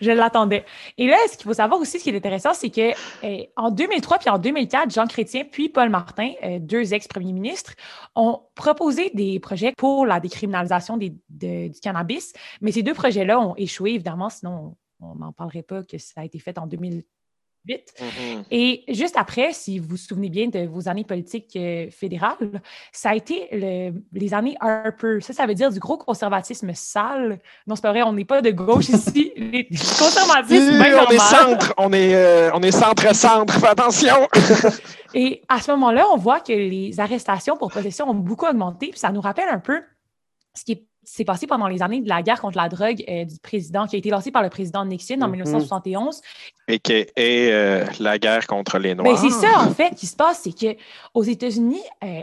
je 0.00 0.10
l'attendais. 0.10 0.64
Et 0.96 1.06
là, 1.06 1.16
ce 1.30 1.36
qu'il 1.36 1.44
faut 1.46 1.54
savoir 1.54 1.80
aussi, 1.80 2.00
ce 2.00 2.02
qui 2.02 2.10
est 2.10 2.16
intéressant, 2.16 2.54
c'est 2.54 2.70
que 2.70 2.90
euh, 3.24 3.44
en 3.56 3.70
2003 3.70 4.18
puis 4.18 4.30
en 4.30 4.38
2004, 4.38 4.90
Jean 4.92 5.06
Chrétien 5.06 5.44
puis 5.44 5.68
Paul 5.68 5.90
Martin, 5.90 6.32
euh, 6.42 6.58
deux 6.58 6.92
ex-premiers 6.92 7.32
ministres, 7.32 7.74
ont 8.16 8.40
proposé 8.56 9.10
des 9.14 9.38
projets 9.38 9.72
pour 9.78 10.06
la 10.06 10.18
décriminalisation 10.18 10.96
des- 10.96 11.14
de- 11.28 11.68
du 11.68 11.78
cannabis. 11.80 12.32
Mais 12.60 12.72
ces 12.72 12.82
deux 12.82 12.94
projets-là 12.94 13.38
ont 13.38 13.54
échoué, 13.56 13.90
évidemment, 13.92 14.28
sinon 14.28 14.74
on 15.00 15.14
n'en 15.14 15.30
parlerait 15.32 15.62
pas 15.62 15.84
que 15.84 15.96
ça 15.98 16.22
a 16.22 16.24
été 16.24 16.40
fait 16.40 16.58
en 16.58 16.66
2008. 17.66 17.94
Mhm. 18.00 18.44
Et 18.50 18.84
juste 18.88 19.16
après, 19.16 19.52
si 19.52 19.78
vous 19.78 19.88
vous 19.88 19.96
souvenez 19.96 20.28
bien 20.30 20.48
de 20.48 20.66
vos 20.66 20.88
années 20.88 21.04
politiques 21.04 21.54
euh, 21.56 21.88
fédérales, 21.90 22.62
ça 22.92 23.10
a 23.10 23.14
été 23.14 23.48
le- 23.52 23.92
les 24.12 24.34
années 24.34 24.56
Harper. 24.60 25.18
Ça, 25.20 25.32
ça 25.32 25.46
veut 25.46 25.54
dire 25.54 25.70
du 25.70 25.78
gros 25.78 25.96
conservatisme 25.98 26.72
sale. 26.74 27.40
Non, 27.66 27.74
c'est 27.76 27.82
pas 27.82 27.90
vrai, 27.92 28.02
on 28.02 28.12
n'est 28.12 28.24
pas 28.24 28.40
de 28.42 28.50
gauche 28.50 28.88
ici. 28.88 29.32
Les 29.36 29.64
conservatisme, 29.68 30.78
bien 30.78 31.04
on 31.06 31.10
est 31.10 31.18
centre, 31.18 31.74
on 31.76 31.92
est, 31.92 32.14
euh, 32.14 32.50
on 32.54 32.62
est 32.62 32.70
centre-centre, 32.70 33.52
fais 33.54 33.68
attention. 33.68 34.28
Et 35.14 35.42
à 35.48 35.60
ce 35.60 35.70
moment-là, 35.72 36.06
on 36.12 36.16
voit 36.16 36.40
que 36.40 36.52
les 36.52 37.00
arrestations 37.00 37.56
pour 37.56 37.70
possession 37.72 38.08
ont 38.10 38.14
beaucoup 38.14 38.46
augmenté. 38.46 38.88
Puis 38.90 38.98
ça 39.00 39.10
nous 39.10 39.20
rappelle 39.22 39.48
un 39.48 39.58
peu 39.58 39.80
ce 40.54 40.64
qui 40.64 40.72
est- 40.72 40.86
s'est 41.08 41.24
passé 41.24 41.46
pendant 41.46 41.66
les 41.68 41.82
années 41.82 42.00
de 42.00 42.08
la 42.08 42.22
guerre 42.22 42.40
contre 42.40 42.56
la 42.56 42.68
drogue 42.68 43.02
euh, 43.08 43.24
du 43.24 43.38
président, 43.40 43.86
qui 43.86 43.96
a 43.96 43.98
été 43.98 44.10
lancée 44.10 44.30
par 44.30 44.42
le 44.42 44.48
président 44.50 44.84
Nixon 44.84 45.20
en 45.20 45.26
Mhm. 45.28 45.32
1971. 45.32 46.20
Et 46.68 46.78
que 46.78 47.06
et 47.16 47.50
euh, 47.52 47.84
la 48.00 48.18
guerre 48.18 48.46
contre 48.46 48.78
les 48.78 48.94
Ben, 48.94 49.04
Noirs. 49.04 49.18
c'est 49.18 49.30
ça, 49.30 49.60
en 49.60 49.70
fait, 49.70 49.94
qui 49.94 50.06
se 50.06 50.16
passe, 50.16 50.40
c'est 50.44 50.52
que 50.52 50.78
aux 51.14 51.22
États-Unis, 51.22 51.82
euh, 52.04 52.20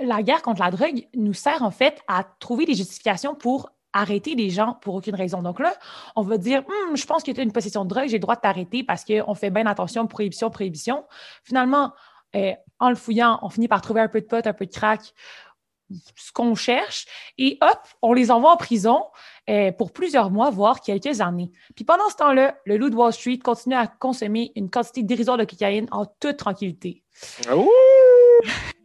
la 0.00 0.22
guerre 0.22 0.42
contre 0.42 0.60
la 0.62 0.70
drogue 0.70 1.06
nous 1.14 1.32
sert, 1.34 1.62
en 1.62 1.70
fait, 1.70 2.00
à 2.08 2.24
trouver 2.38 2.66
des 2.66 2.74
justifications 2.74 3.34
pour 3.34 3.70
arrêter 3.92 4.34
les 4.34 4.50
gens 4.50 4.76
pour 4.82 4.94
aucune 4.96 5.14
raison. 5.14 5.40
Donc 5.42 5.58
là, 5.58 5.72
on 6.16 6.22
va 6.22 6.36
dire, 6.36 6.62
Hum, 6.90 6.96
je 6.96 7.06
pense 7.06 7.22
que 7.22 7.30
tu 7.30 7.40
as 7.40 7.42
une 7.42 7.52
possession 7.52 7.84
de 7.84 7.88
drogue, 7.88 8.08
j'ai 8.08 8.16
le 8.18 8.20
droit 8.20 8.34
de 8.36 8.40
t'arrêter 8.42 8.84
parce 8.84 9.04
qu'on 9.06 9.34
fait 9.34 9.48
bien 9.48 9.64
attention, 9.64 10.06
prohibition, 10.06 10.50
prohibition. 10.50 11.04
Finalement, 11.44 11.92
euh, 12.34 12.52
en 12.78 12.90
le 12.90 12.94
fouillant, 12.96 13.38
on 13.40 13.48
finit 13.48 13.68
par 13.68 13.80
trouver 13.80 14.02
un 14.02 14.08
peu 14.08 14.20
de 14.20 14.26
pot, 14.26 14.46
un 14.46 14.52
peu 14.52 14.66
de 14.66 14.70
crack, 14.70 15.00
ce 16.16 16.32
qu'on 16.32 16.54
cherche, 16.54 17.06
et 17.38 17.58
hop, 17.60 17.78
on 18.02 18.12
les 18.12 18.30
envoie 18.30 18.52
en 18.52 18.56
prison 18.56 19.04
euh, 19.48 19.70
pour 19.72 19.92
plusieurs 19.92 20.30
mois, 20.30 20.50
voire 20.50 20.80
quelques 20.80 21.20
années. 21.20 21.50
Puis 21.74 21.84
pendant 21.84 22.08
ce 22.10 22.16
temps-là, 22.16 22.56
le 22.64 22.76
loup 22.76 22.90
de 22.90 22.96
Wall 22.96 23.12
Street 23.12 23.38
continue 23.38 23.74
à 23.76 23.86
consommer 23.86 24.52
une 24.56 24.68
quantité 24.70 25.02
dérisoire 25.02 25.36
de 25.36 25.44
cocaïne 25.44 25.86
en 25.92 26.04
toute 26.20 26.36
tranquillité. 26.36 27.02
Ouh! 27.54 27.68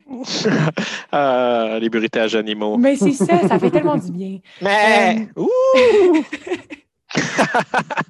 Ah, 1.14 1.78
les 1.80 1.90
bruitages 1.90 2.36
animaux. 2.36 2.76
Mais 2.78 2.98
c'est 2.98 3.14
ça, 3.14 3.48
ça 3.48 3.58
fait 3.58 3.72
tellement 3.72 3.96
du 3.96 4.12
bien. 4.12 4.40
Mais, 4.62 5.30
Euh, 5.38 5.42
ouh! 5.44 6.24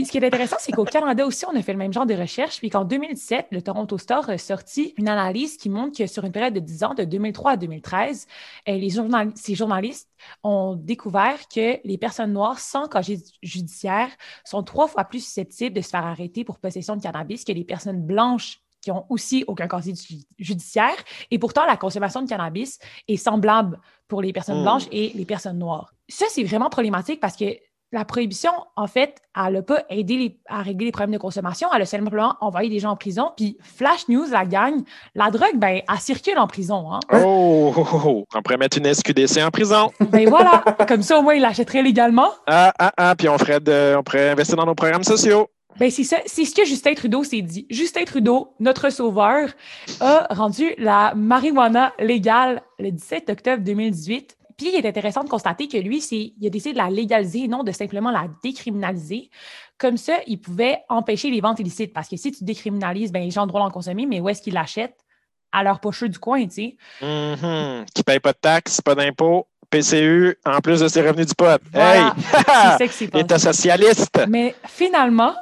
Puis 0.00 0.06
ce 0.06 0.12
qui 0.12 0.18
est 0.18 0.26
intéressant, 0.26 0.56
c'est 0.58 0.72
qu'au 0.72 0.84
Canada 0.84 1.26
aussi, 1.26 1.44
on 1.46 1.54
a 1.54 1.60
fait 1.62 1.72
le 1.72 1.78
même 1.78 1.92
genre 1.92 2.06
de 2.06 2.14
recherche. 2.14 2.58
Puis 2.58 2.70
qu'en 2.70 2.84
2017, 2.84 3.48
le 3.50 3.60
Toronto 3.60 3.98
Star 3.98 4.28
a 4.30 4.38
sorti 4.38 4.94
une 4.96 5.08
analyse 5.08 5.56
qui 5.58 5.68
montre 5.68 5.98
que 5.98 6.06
sur 6.06 6.24
une 6.24 6.32
période 6.32 6.54
de 6.54 6.60
10 6.60 6.84
ans, 6.84 6.94
de 6.94 7.04
2003 7.04 7.52
à 7.52 7.56
2013, 7.56 8.26
euh, 8.68 8.72
les 8.76 8.88
journal- 8.90 9.32
ces 9.34 9.54
journalistes 9.54 10.08
ont 10.42 10.74
découvert 10.74 11.38
que 11.54 11.78
les 11.86 11.98
personnes 11.98 12.32
noires 12.32 12.58
sans 12.58 12.88
casier 12.88 13.18
judiciaire 13.42 14.08
sont 14.44 14.62
trois 14.62 14.88
fois 14.88 15.04
plus 15.04 15.20
susceptibles 15.24 15.76
de 15.76 15.82
se 15.82 15.90
faire 15.90 16.06
arrêter 16.06 16.44
pour 16.44 16.58
possession 16.58 16.96
de 16.96 17.02
cannabis 17.02 17.44
que 17.44 17.52
les 17.52 17.64
personnes 17.64 18.00
blanches 18.00 18.60
qui 18.82 18.90
ont 18.90 19.04
aussi 19.10 19.44
aucun 19.46 19.68
casier 19.68 19.94
ju- 19.94 20.24
judiciaire. 20.38 20.96
Et 21.30 21.38
pourtant, 21.38 21.66
la 21.66 21.76
consommation 21.76 22.22
de 22.22 22.28
cannabis 22.28 22.78
est 23.08 23.18
semblable 23.18 23.78
pour 24.08 24.22
les 24.22 24.32
personnes 24.32 24.60
Hmm. 24.60 24.62
blanches 24.62 24.86
et 24.90 25.12
les 25.14 25.26
personnes 25.26 25.58
noires. 25.58 25.92
Ça, 26.08 26.24
c'est 26.30 26.44
vraiment 26.44 26.70
problématique 26.70 27.20
parce 27.20 27.36
que 27.36 27.44
la 27.92 28.04
prohibition, 28.04 28.52
en 28.76 28.86
fait, 28.86 29.16
elle 29.36 29.54
n'a 29.54 29.62
pas 29.62 29.82
aidé 29.88 30.16
les- 30.16 30.38
à 30.48 30.62
régler 30.62 30.86
les 30.86 30.92
problèmes 30.92 31.12
de 31.12 31.18
consommation. 31.18 31.68
Elle 31.74 31.82
a 31.82 31.86
simplement 31.86 32.36
envoyé 32.40 32.68
des 32.70 32.78
gens 32.78 32.90
en 32.90 32.96
prison. 32.96 33.30
Puis, 33.36 33.58
flash 33.62 34.06
news, 34.08 34.26
la 34.30 34.44
gang, 34.44 34.82
la 35.14 35.30
drogue, 35.30 35.56
ben, 35.56 35.80
elle 35.88 35.98
circule 35.98 36.38
en 36.38 36.46
prison. 36.46 36.92
Hein? 36.92 37.00
Oh, 37.12 37.74
oh, 37.76 37.86
oh, 38.04 38.24
on 38.34 38.42
pourrait 38.42 38.58
mettre 38.58 38.78
une 38.78 38.86
SQDC 38.86 39.42
en 39.42 39.50
prison. 39.50 39.90
Ben 40.00 40.28
voilà, 40.28 40.62
comme 40.86 41.02
ça, 41.02 41.18
au 41.18 41.22
moins, 41.22 41.34
ils 41.34 41.42
l'achèteraient 41.42 41.82
légalement. 41.82 42.30
Ah, 42.46 42.72
ah, 42.78 42.92
ah, 42.96 43.14
puis 43.16 43.28
on, 43.28 43.38
ferait 43.38 43.60
de- 43.60 43.96
on 43.98 44.02
pourrait 44.04 44.30
investir 44.30 44.56
dans 44.56 44.66
nos 44.66 44.74
programmes 44.76 45.04
sociaux. 45.04 45.48
Ben, 45.78 45.90
c'est 45.90 46.04
ça. 46.04 46.18
C'est 46.26 46.44
ce 46.44 46.54
que 46.54 46.64
Justin 46.64 46.94
Trudeau 46.94 47.22
s'est 47.24 47.42
dit. 47.42 47.66
Justin 47.70 48.04
Trudeau, 48.04 48.54
notre 48.60 48.90
sauveur, 48.90 49.48
a 50.00 50.26
rendu 50.34 50.74
la 50.78 51.14
marijuana 51.14 51.92
légale 51.98 52.62
le 52.78 52.90
17 52.90 53.30
octobre 53.30 53.62
2018. 53.64 54.36
Puis, 54.60 54.68
il 54.74 54.76
est 54.76 54.86
intéressant 54.86 55.24
de 55.24 55.28
constater 55.30 55.68
que 55.68 55.78
lui, 55.78 56.02
c'est, 56.02 56.34
il 56.38 56.46
a 56.46 56.50
décidé 56.50 56.74
de 56.74 56.78
la 56.78 56.90
légaliser 56.90 57.44
et 57.44 57.48
non 57.48 57.62
de 57.62 57.72
simplement 57.72 58.10
la 58.10 58.26
décriminaliser. 58.44 59.30
Comme 59.78 59.96
ça, 59.96 60.18
il 60.26 60.38
pouvait 60.38 60.82
empêcher 60.90 61.30
les 61.30 61.40
ventes 61.40 61.60
illicites. 61.60 61.94
Parce 61.94 62.10
que 62.10 62.18
si 62.18 62.30
tu 62.30 62.44
décriminalises, 62.44 63.10
ben, 63.10 63.24
les 63.24 63.30
gens 63.30 63.44
ont 63.44 63.46
le 63.46 63.48
droit 63.48 63.62
d'en 63.62 63.70
consommer, 63.70 64.04
mais 64.04 64.20
où 64.20 64.28
est-ce 64.28 64.42
qu'ils 64.42 64.52
l'achètent? 64.52 64.98
À 65.50 65.64
leur 65.64 65.80
pocheux 65.80 66.10
du 66.10 66.18
coin, 66.18 66.46
tu 66.46 66.50
sais. 66.50 66.76
Mhm. 67.00 67.86
Qui 67.94 68.02
paye 68.02 68.20
pas 68.20 68.32
de 68.32 68.38
taxes, 68.38 68.82
pas 68.82 68.94
d'impôts, 68.94 69.48
PCU, 69.70 70.36
en 70.44 70.60
plus 70.60 70.80
de 70.80 70.88
ses 70.88 71.00
revenus 71.00 71.28
du 71.28 71.34
pot. 71.34 71.58
Voilà. 71.72 72.08
Hey! 72.08 72.12
C'est 72.18 72.44
ça 72.44 72.78
s'est 72.78 72.86
passé. 72.86 73.10
L'État 73.14 73.38
socialiste. 73.38 74.20
Mais 74.28 74.54
finalement, 74.66 75.34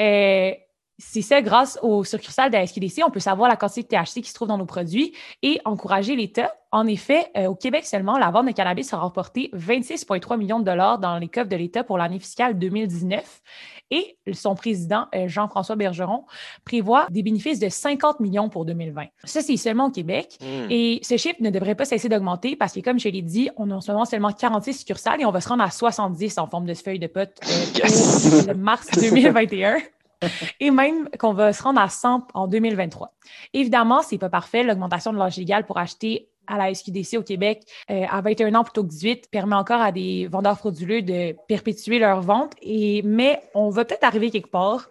euh, 0.00 0.50
c'est 0.98 1.22
ça, 1.22 1.42
grâce 1.42 1.78
au 1.82 2.04
succursales 2.04 2.50
de 2.50 2.56
la 2.56 2.66
SQDC, 2.66 3.02
on 3.06 3.10
peut 3.10 3.20
savoir 3.20 3.50
la 3.50 3.56
quantité 3.56 3.82
de 3.82 3.88
THC 3.88 4.22
qui 4.22 4.30
se 4.30 4.34
trouve 4.34 4.48
dans 4.48 4.56
nos 4.56 4.64
produits 4.64 5.12
et 5.42 5.60
encourager 5.66 6.16
l'État. 6.16 6.54
En 6.72 6.86
effet, 6.86 7.26
euh, 7.36 7.46
au 7.46 7.54
Québec 7.54 7.84
seulement, 7.84 8.18
la 8.18 8.30
vente 8.30 8.46
de 8.46 8.52
cannabis 8.52 8.92
a 8.94 8.98
rapporté 8.98 9.50
26,3 9.54 10.38
millions 10.38 10.58
de 10.58 10.64
dollars 10.64 10.98
dans 10.98 11.18
les 11.18 11.28
coffres 11.28 11.48
de 11.48 11.56
l'État 11.56 11.84
pour 11.84 11.98
l'année 11.98 12.18
fiscale 12.18 12.58
2019. 12.58 13.42
Et 13.90 14.16
son 14.32 14.54
président, 14.54 15.06
euh, 15.14 15.28
Jean-François 15.28 15.76
Bergeron, 15.76 16.24
prévoit 16.64 17.06
des 17.10 17.22
bénéfices 17.22 17.60
de 17.60 17.68
50 17.68 18.20
millions 18.20 18.48
pour 18.48 18.64
2020. 18.64 19.04
Ça, 19.24 19.42
c'est 19.42 19.56
seulement 19.56 19.86
au 19.86 19.90
Québec. 19.90 20.38
Hmm. 20.40 20.70
Et 20.70 21.00
ce 21.02 21.16
chiffre 21.16 21.36
ne 21.40 21.50
devrait 21.50 21.74
pas 21.74 21.84
cesser 21.84 22.08
d'augmenter 22.08 22.56
parce 22.56 22.72
que, 22.72 22.80
comme 22.80 22.98
je 22.98 23.08
l'ai 23.08 23.22
dit, 23.22 23.50
on 23.56 23.70
a 23.70 23.74
en 23.74 23.80
ce 23.80 23.92
moment 23.92 24.06
seulement 24.06 24.32
46 24.32 24.78
succursales 24.78 25.20
et 25.20 25.24
on 25.24 25.30
va 25.30 25.40
se 25.40 25.48
rendre 25.48 25.62
à 25.62 25.70
70 25.70 26.38
en 26.38 26.46
forme 26.46 26.66
de 26.66 26.74
feuille 26.74 26.98
de 26.98 27.06
pote 27.06 27.38
euh, 27.44 28.46
pour 28.46 28.56
mars 28.56 28.88
2021. 28.98 29.76
Et 30.60 30.70
même 30.70 31.08
qu'on 31.18 31.32
va 31.32 31.52
se 31.52 31.62
rendre 31.62 31.80
à 31.80 31.88
100 31.88 32.28
en 32.34 32.46
2023. 32.48 33.12
Évidemment, 33.52 34.02
c'est 34.02 34.18
pas 34.18 34.28
parfait. 34.28 34.62
L'augmentation 34.62 35.12
de 35.12 35.18
l'âge 35.18 35.36
légal 35.36 35.64
pour 35.66 35.78
acheter 35.78 36.28
à 36.46 36.56
la 36.58 36.72
SQDC 36.72 37.16
au 37.16 37.22
Québec 37.22 37.62
euh, 37.90 38.04
à 38.08 38.20
21 38.20 38.54
ans 38.54 38.64
plutôt 38.64 38.84
que 38.84 38.88
18 38.88 39.30
permet 39.30 39.56
encore 39.56 39.80
à 39.80 39.92
des 39.92 40.28
vendeurs 40.28 40.56
frauduleux 40.56 41.02
de 41.02 41.34
perpétuer 41.48 41.98
leur 41.98 42.20
vente. 42.20 42.54
Mais 42.62 43.42
on 43.54 43.70
va 43.70 43.84
peut-être 43.84 44.04
arriver 44.04 44.30
quelque 44.30 44.50
part 44.50 44.88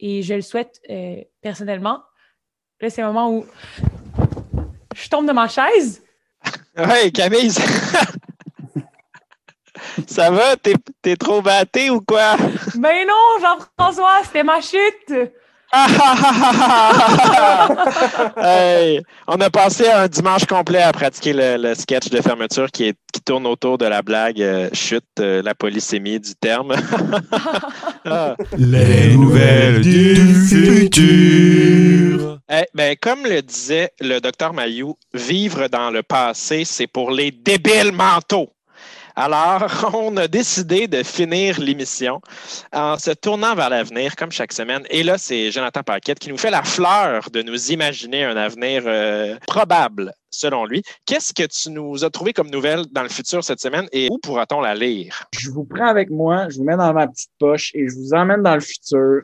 et 0.00 0.22
je 0.22 0.34
le 0.34 0.42
souhaite 0.42 0.80
euh, 0.90 1.16
personnellement. 1.40 2.02
Là, 2.80 2.90
c'est 2.90 3.00
le 3.00 3.08
moment 3.08 3.30
où 3.30 3.46
je 4.94 5.08
tombe 5.08 5.26
de 5.26 5.32
ma 5.32 5.48
chaise. 5.48 6.02
Ouais, 6.76 7.10
Camille, 7.10 7.50
ça, 10.06 10.30
va? 10.30 10.56
T'es, 10.56 10.74
t'es 11.02 11.16
trop 11.16 11.42
batté 11.42 11.90
ou 11.90 12.00
quoi? 12.00 12.36
Ben 12.74 13.06
non, 13.06 13.40
Jean-François, 13.40 14.22
c'était 14.24 14.44
ma 14.44 14.60
chute. 14.60 15.32
Hey, 18.36 19.00
on 19.26 19.40
a 19.40 19.50
passé 19.50 19.88
un 19.88 20.08
dimanche 20.08 20.44
complet 20.46 20.82
à 20.82 20.92
pratiquer 20.92 21.32
le, 21.32 21.56
le 21.56 21.74
sketch 21.74 22.08
de 22.08 22.20
fermeture 22.20 22.70
qui, 22.70 22.84
est, 22.84 22.96
qui 23.12 23.20
tourne 23.20 23.46
autour 23.46 23.78
de 23.78 23.86
la 23.86 24.02
blague 24.02 24.40
euh, 24.40 24.68
chute, 24.72 25.04
euh, 25.18 25.42
la 25.42 25.54
polysémie 25.54 26.20
du 26.20 26.34
terme. 26.34 26.74
Ah. 28.08 28.36
Les 28.56 29.16
nouvelles 29.16 29.80
du 29.80 30.14
futur. 30.46 32.38
Eh, 32.48 32.62
ben, 32.72 32.94
comme 33.00 33.24
le 33.24 33.42
disait 33.42 33.90
le 34.00 34.20
docteur 34.20 34.52
Mayou, 34.52 34.96
vivre 35.12 35.66
dans 35.66 35.90
le 35.90 36.04
passé, 36.04 36.64
c'est 36.64 36.86
pour 36.86 37.10
les 37.10 37.32
débiles 37.32 37.90
mentaux. 37.90 38.52
Alors, 39.18 39.64
on 39.94 40.14
a 40.18 40.28
décidé 40.28 40.88
de 40.88 41.02
finir 41.02 41.58
l'émission 41.58 42.20
en 42.74 42.98
se 42.98 43.10
tournant 43.12 43.54
vers 43.54 43.70
l'avenir, 43.70 44.14
comme 44.14 44.30
chaque 44.30 44.52
semaine. 44.52 44.82
Et 44.90 45.02
là, 45.02 45.16
c'est 45.16 45.50
Jonathan 45.50 45.82
Paquette 45.82 46.18
qui 46.18 46.28
nous 46.28 46.36
fait 46.36 46.50
la 46.50 46.62
fleur 46.62 47.30
de 47.30 47.40
nous 47.40 47.72
imaginer 47.72 48.24
un 48.24 48.36
avenir 48.36 48.82
euh, 48.84 49.36
probable, 49.46 50.12
selon 50.28 50.66
lui. 50.66 50.82
Qu'est-ce 51.06 51.32
que 51.32 51.44
tu 51.46 51.70
nous 51.70 52.04
as 52.04 52.10
trouvé 52.10 52.34
comme 52.34 52.50
nouvelle 52.50 52.84
dans 52.92 53.02
le 53.02 53.08
futur 53.08 53.42
cette 53.42 53.60
semaine 53.60 53.88
et 53.90 54.08
où 54.10 54.18
pourra-t-on 54.18 54.60
la 54.60 54.74
lire? 54.74 55.24
Je 55.32 55.50
vous 55.50 55.64
prends 55.64 55.88
avec 55.88 56.10
moi, 56.10 56.50
je 56.50 56.58
vous 56.58 56.64
mets 56.64 56.76
dans 56.76 56.92
ma 56.92 57.08
petite 57.08 57.32
poche 57.38 57.70
et 57.74 57.88
je 57.88 57.94
vous 57.94 58.12
emmène 58.12 58.42
dans 58.42 58.54
le 58.54 58.60
futur. 58.60 59.22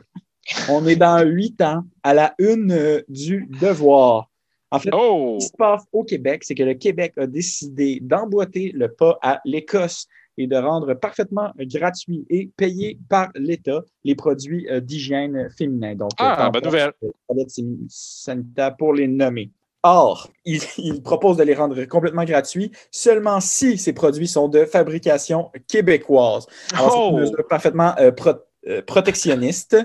On 0.69 0.87
est 0.87 0.95
dans 0.95 1.23
huit 1.23 1.61
ans 1.61 1.83
à 2.01 2.15
la 2.15 2.33
une 2.39 2.71
euh, 2.71 3.01
du 3.09 3.47
devoir. 3.61 4.27
En 4.73 4.79
fait, 4.79 4.89
Oh! 4.93 5.37
ce 5.39 5.45
qui 5.45 5.51
se 5.51 5.57
passe 5.57 5.83
au 5.93 6.03
Québec, 6.03 6.43
c'est 6.43 6.55
que 6.55 6.63
le 6.63 6.73
Québec 6.73 7.13
a 7.17 7.27
décidé 7.27 7.99
d'emboîter 8.01 8.71
le 8.73 8.91
pas 8.91 9.19
à 9.21 9.39
l'Écosse 9.45 10.07
et 10.37 10.47
de 10.47 10.55
rendre 10.55 10.95
parfaitement 10.95 11.51
gratuit 11.59 12.25
et 12.29 12.49
payé 12.57 12.97
par 13.07 13.29
l'État 13.35 13.83
les 14.03 14.15
produits 14.15 14.67
euh, 14.71 14.79
d'hygiène 14.79 15.47
féminin. 15.55 15.93
Donc, 15.93 16.09
Ah, 16.19 16.47
euh, 16.47 16.49
bonne 16.49 16.63
nouvelle. 16.63 16.91
euh, 17.03 17.09
toilettes 17.27 17.51
sani- 17.51 17.85
sanitaires 17.87 18.75
pour 18.75 18.93
les 18.93 19.07
nommer. 19.07 19.51
Or, 19.83 20.29
il, 20.45 20.59
il 20.77 21.03
propose 21.03 21.37
de 21.37 21.43
les 21.43 21.53
rendre 21.53 21.83
complètement 21.85 22.23
gratuits 22.23 22.71
seulement 22.89 23.39
si 23.41 23.77
ces 23.77 23.93
produits 23.93 24.27
sont 24.27 24.47
de 24.47 24.65
fabrication 24.65 25.51
québécoise. 25.67 26.47
Alors, 26.73 26.91
c'est 26.91 27.09
une 27.09 27.15
Oh! 27.15 27.19
mesure 27.19 27.47
parfaitement 27.47 27.93
euh, 27.99 28.11
pro- 28.11 28.39
euh, 28.65 28.81
protectionniste 28.81 29.75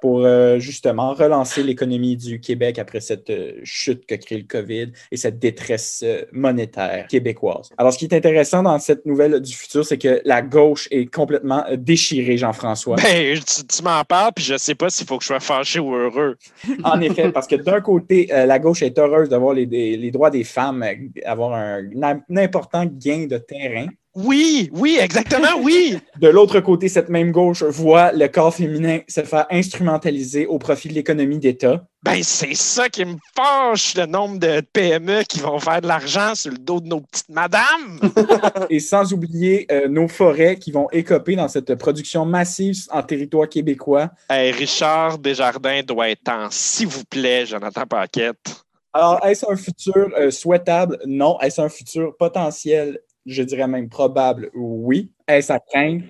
pour 0.00 0.24
euh, 0.24 0.60
justement 0.60 1.12
relancer 1.12 1.64
l'économie 1.64 2.16
du 2.16 2.38
Québec 2.38 2.78
après 2.78 3.00
cette 3.00 3.30
euh, 3.30 3.54
chute 3.64 4.06
que 4.06 4.14
crée 4.14 4.36
le 4.36 4.44
COVID 4.44 4.92
et 5.10 5.16
cette 5.16 5.40
détresse 5.40 6.04
monétaire 6.30 7.08
québécoise. 7.08 7.70
Alors, 7.76 7.92
ce 7.92 7.98
qui 7.98 8.04
est 8.04 8.14
intéressant 8.14 8.62
dans 8.62 8.78
cette 8.78 9.04
nouvelle 9.06 9.40
du 9.40 9.52
futur, 9.52 9.84
c'est 9.84 9.98
que 9.98 10.20
la 10.24 10.40
gauche 10.40 10.86
est 10.92 11.12
complètement 11.12 11.64
déchirée, 11.76 12.36
Jean-François. 12.36 12.94
Ben, 13.02 13.40
tu, 13.40 13.66
tu 13.66 13.82
m'en 13.82 14.04
parles, 14.04 14.32
puis 14.36 14.44
je 14.44 14.56
sais 14.56 14.76
pas 14.76 14.88
s'il 14.88 15.08
faut 15.08 15.18
que 15.18 15.24
je 15.24 15.28
sois 15.28 15.40
fâché 15.40 15.80
ou 15.80 15.92
heureux. 15.94 16.36
En 16.84 17.00
effet, 17.00 17.32
parce 17.32 17.48
que 17.48 17.56
d'un 17.56 17.80
côté, 17.80 18.26
la 18.30 18.58
gauche 18.60 18.82
est 18.82 18.96
heureuse 18.98 19.28
d'avoir 19.28 19.54
les, 19.54 20.10
droits 20.12 20.30
des 20.30 20.44
femmes, 20.44 20.84
avoir 21.24 21.54
un, 21.54 21.82
un 22.02 22.36
important 22.36 22.84
gain 22.86 23.26
de 23.26 23.38
terrain. 23.38 23.88
Oui, 24.20 24.68
oui, 24.72 24.98
exactement, 25.00 25.60
oui. 25.62 25.96
De 26.20 26.26
l'autre 26.26 26.58
côté, 26.58 26.88
cette 26.88 27.08
même 27.08 27.30
gauche 27.30 27.62
voit 27.62 28.10
le 28.10 28.26
corps 28.26 28.52
féminin 28.52 28.98
se 29.06 29.20
faire 29.22 29.46
instrumentaliser 29.48 30.44
au 30.46 30.58
profit 30.58 30.88
de 30.88 30.94
l'économie 30.94 31.38
d'État. 31.38 31.84
Ben, 32.02 32.20
c'est 32.24 32.56
ça 32.56 32.88
qui 32.88 33.04
me 33.04 33.14
fâche, 33.36 33.94
le 33.94 34.06
nombre 34.06 34.40
de 34.40 34.60
PME 34.72 35.22
qui 35.22 35.38
vont 35.38 35.60
faire 35.60 35.80
de 35.80 35.86
l'argent 35.86 36.34
sur 36.34 36.50
le 36.50 36.58
dos 36.58 36.80
de 36.80 36.88
nos 36.88 37.00
petites 37.00 37.28
madames. 37.28 38.00
Et 38.70 38.80
sans 38.80 39.12
oublier 39.12 39.68
euh, 39.70 39.86
nos 39.86 40.08
forêts 40.08 40.56
qui 40.56 40.72
vont 40.72 40.88
écoper 40.90 41.36
dans 41.36 41.46
cette 41.46 41.76
production 41.76 42.24
massive 42.24 42.76
en 42.90 43.04
territoire 43.04 43.48
québécois. 43.48 44.10
Hey, 44.28 44.50
Richard 44.50 45.18
Desjardins 45.18 45.82
doit 45.84 46.10
être 46.10 46.28
en 46.28 46.48
s'il 46.50 46.88
vous 46.88 47.04
plaît, 47.04 47.46
Jonathan 47.46 47.86
Paquette. 47.86 48.64
Alors, 48.92 49.24
est-ce 49.24 49.46
un 49.48 49.54
futur 49.54 50.10
euh, 50.18 50.32
souhaitable? 50.32 50.98
Non. 51.06 51.38
Est-ce 51.40 51.60
un 51.60 51.68
futur 51.68 52.16
potentiel? 52.16 52.98
Je 53.28 53.42
dirais 53.42 53.66
même 53.68 53.88
probable, 53.88 54.50
oui. 54.54 55.10
Est-ce 55.26 55.52
à 55.52 55.60
craindre? 55.60 56.04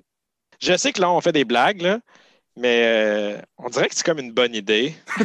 Je 0.61 0.77
sais 0.77 0.93
que 0.93 1.01
là, 1.01 1.11
on 1.11 1.21
fait 1.21 1.33
des 1.33 1.45
blagues, 1.45 1.83
là, 1.83 1.99
mais 2.57 2.83
euh, 2.85 3.39
on 3.59 3.69
dirait 3.69 3.89
que 3.89 3.95
c'est 3.95 4.05
comme 4.07 4.19
une 4.21 4.33
bonne 4.33 4.55
idée. 4.55 4.95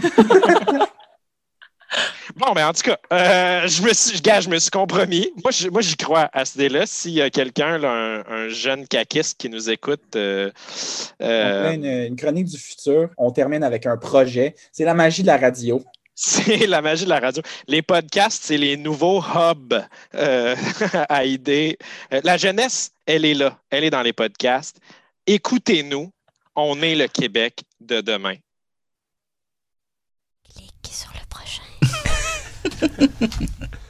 Bon, 2.37 2.53
ben 2.53 2.67
en 2.67 2.73
tout 2.73 2.81
cas, 2.81 2.97
euh, 3.11 3.67
je 3.67 3.83
me 3.83 3.93
suis, 3.93 4.19
gars, 4.19 4.39
je 4.41 4.49
me 4.49 4.57
suis 4.57 4.71
compromis. 4.71 5.29
Moi, 5.43 5.51
je- 5.51 5.69
moi, 5.69 5.81
j'y 5.81 5.95
crois 5.95 6.27
à 6.33 6.43
cette 6.43 6.55
idée-là. 6.55 6.87
S'il 6.87 7.11
y 7.11 7.21
a 7.21 7.29
quelqu'un, 7.29 7.77
là, 7.77 7.91
un, 7.91 8.23
un 8.27 8.49
jeune 8.49 8.87
caquiste 8.87 9.37
qui 9.39 9.47
nous 9.47 9.69
écoute, 9.69 10.15
euh, 10.15 10.49
On 11.19 11.23
fait 11.69 11.75
une, 11.75 11.85
une 11.85 12.15
chronique 12.15 12.47
du 12.47 12.57
futur. 12.57 13.09
On 13.17 13.29
termine 13.29 13.63
avec 13.63 13.85
un 13.85 13.97
projet. 13.97 14.55
C'est 14.71 14.85
la 14.85 14.95
magie 14.95 15.21
de 15.21 15.27
la 15.27 15.37
radio. 15.37 15.83
C'est 16.15 16.67
la 16.67 16.81
magie 16.81 17.05
de 17.05 17.09
la 17.09 17.19
radio. 17.19 17.41
Les 17.67 17.81
podcasts, 17.81 18.43
c'est 18.43 18.57
les 18.57 18.77
nouveaux 18.77 19.21
hubs 19.21 19.81
euh, 20.15 20.55
à 21.09 21.25
idées. 21.25 21.77
Euh, 22.13 22.21
La 22.23 22.37
jeunesse, 22.37 22.91
elle 23.05 23.25
est 23.25 23.33
là. 23.33 23.59
Elle 23.69 23.83
est 23.83 23.89
dans 23.89 24.01
les 24.01 24.13
podcasts. 24.13 24.77
Écoutez-nous. 25.25 26.11
On 26.55 26.79
est 26.83 26.95
le 26.95 27.07
Québec 27.07 27.63
de 27.79 28.01
demain. 28.01 28.35
Clique 30.53 30.91
sur 30.91 31.11
le 31.13 31.25
prochain. 31.27 31.63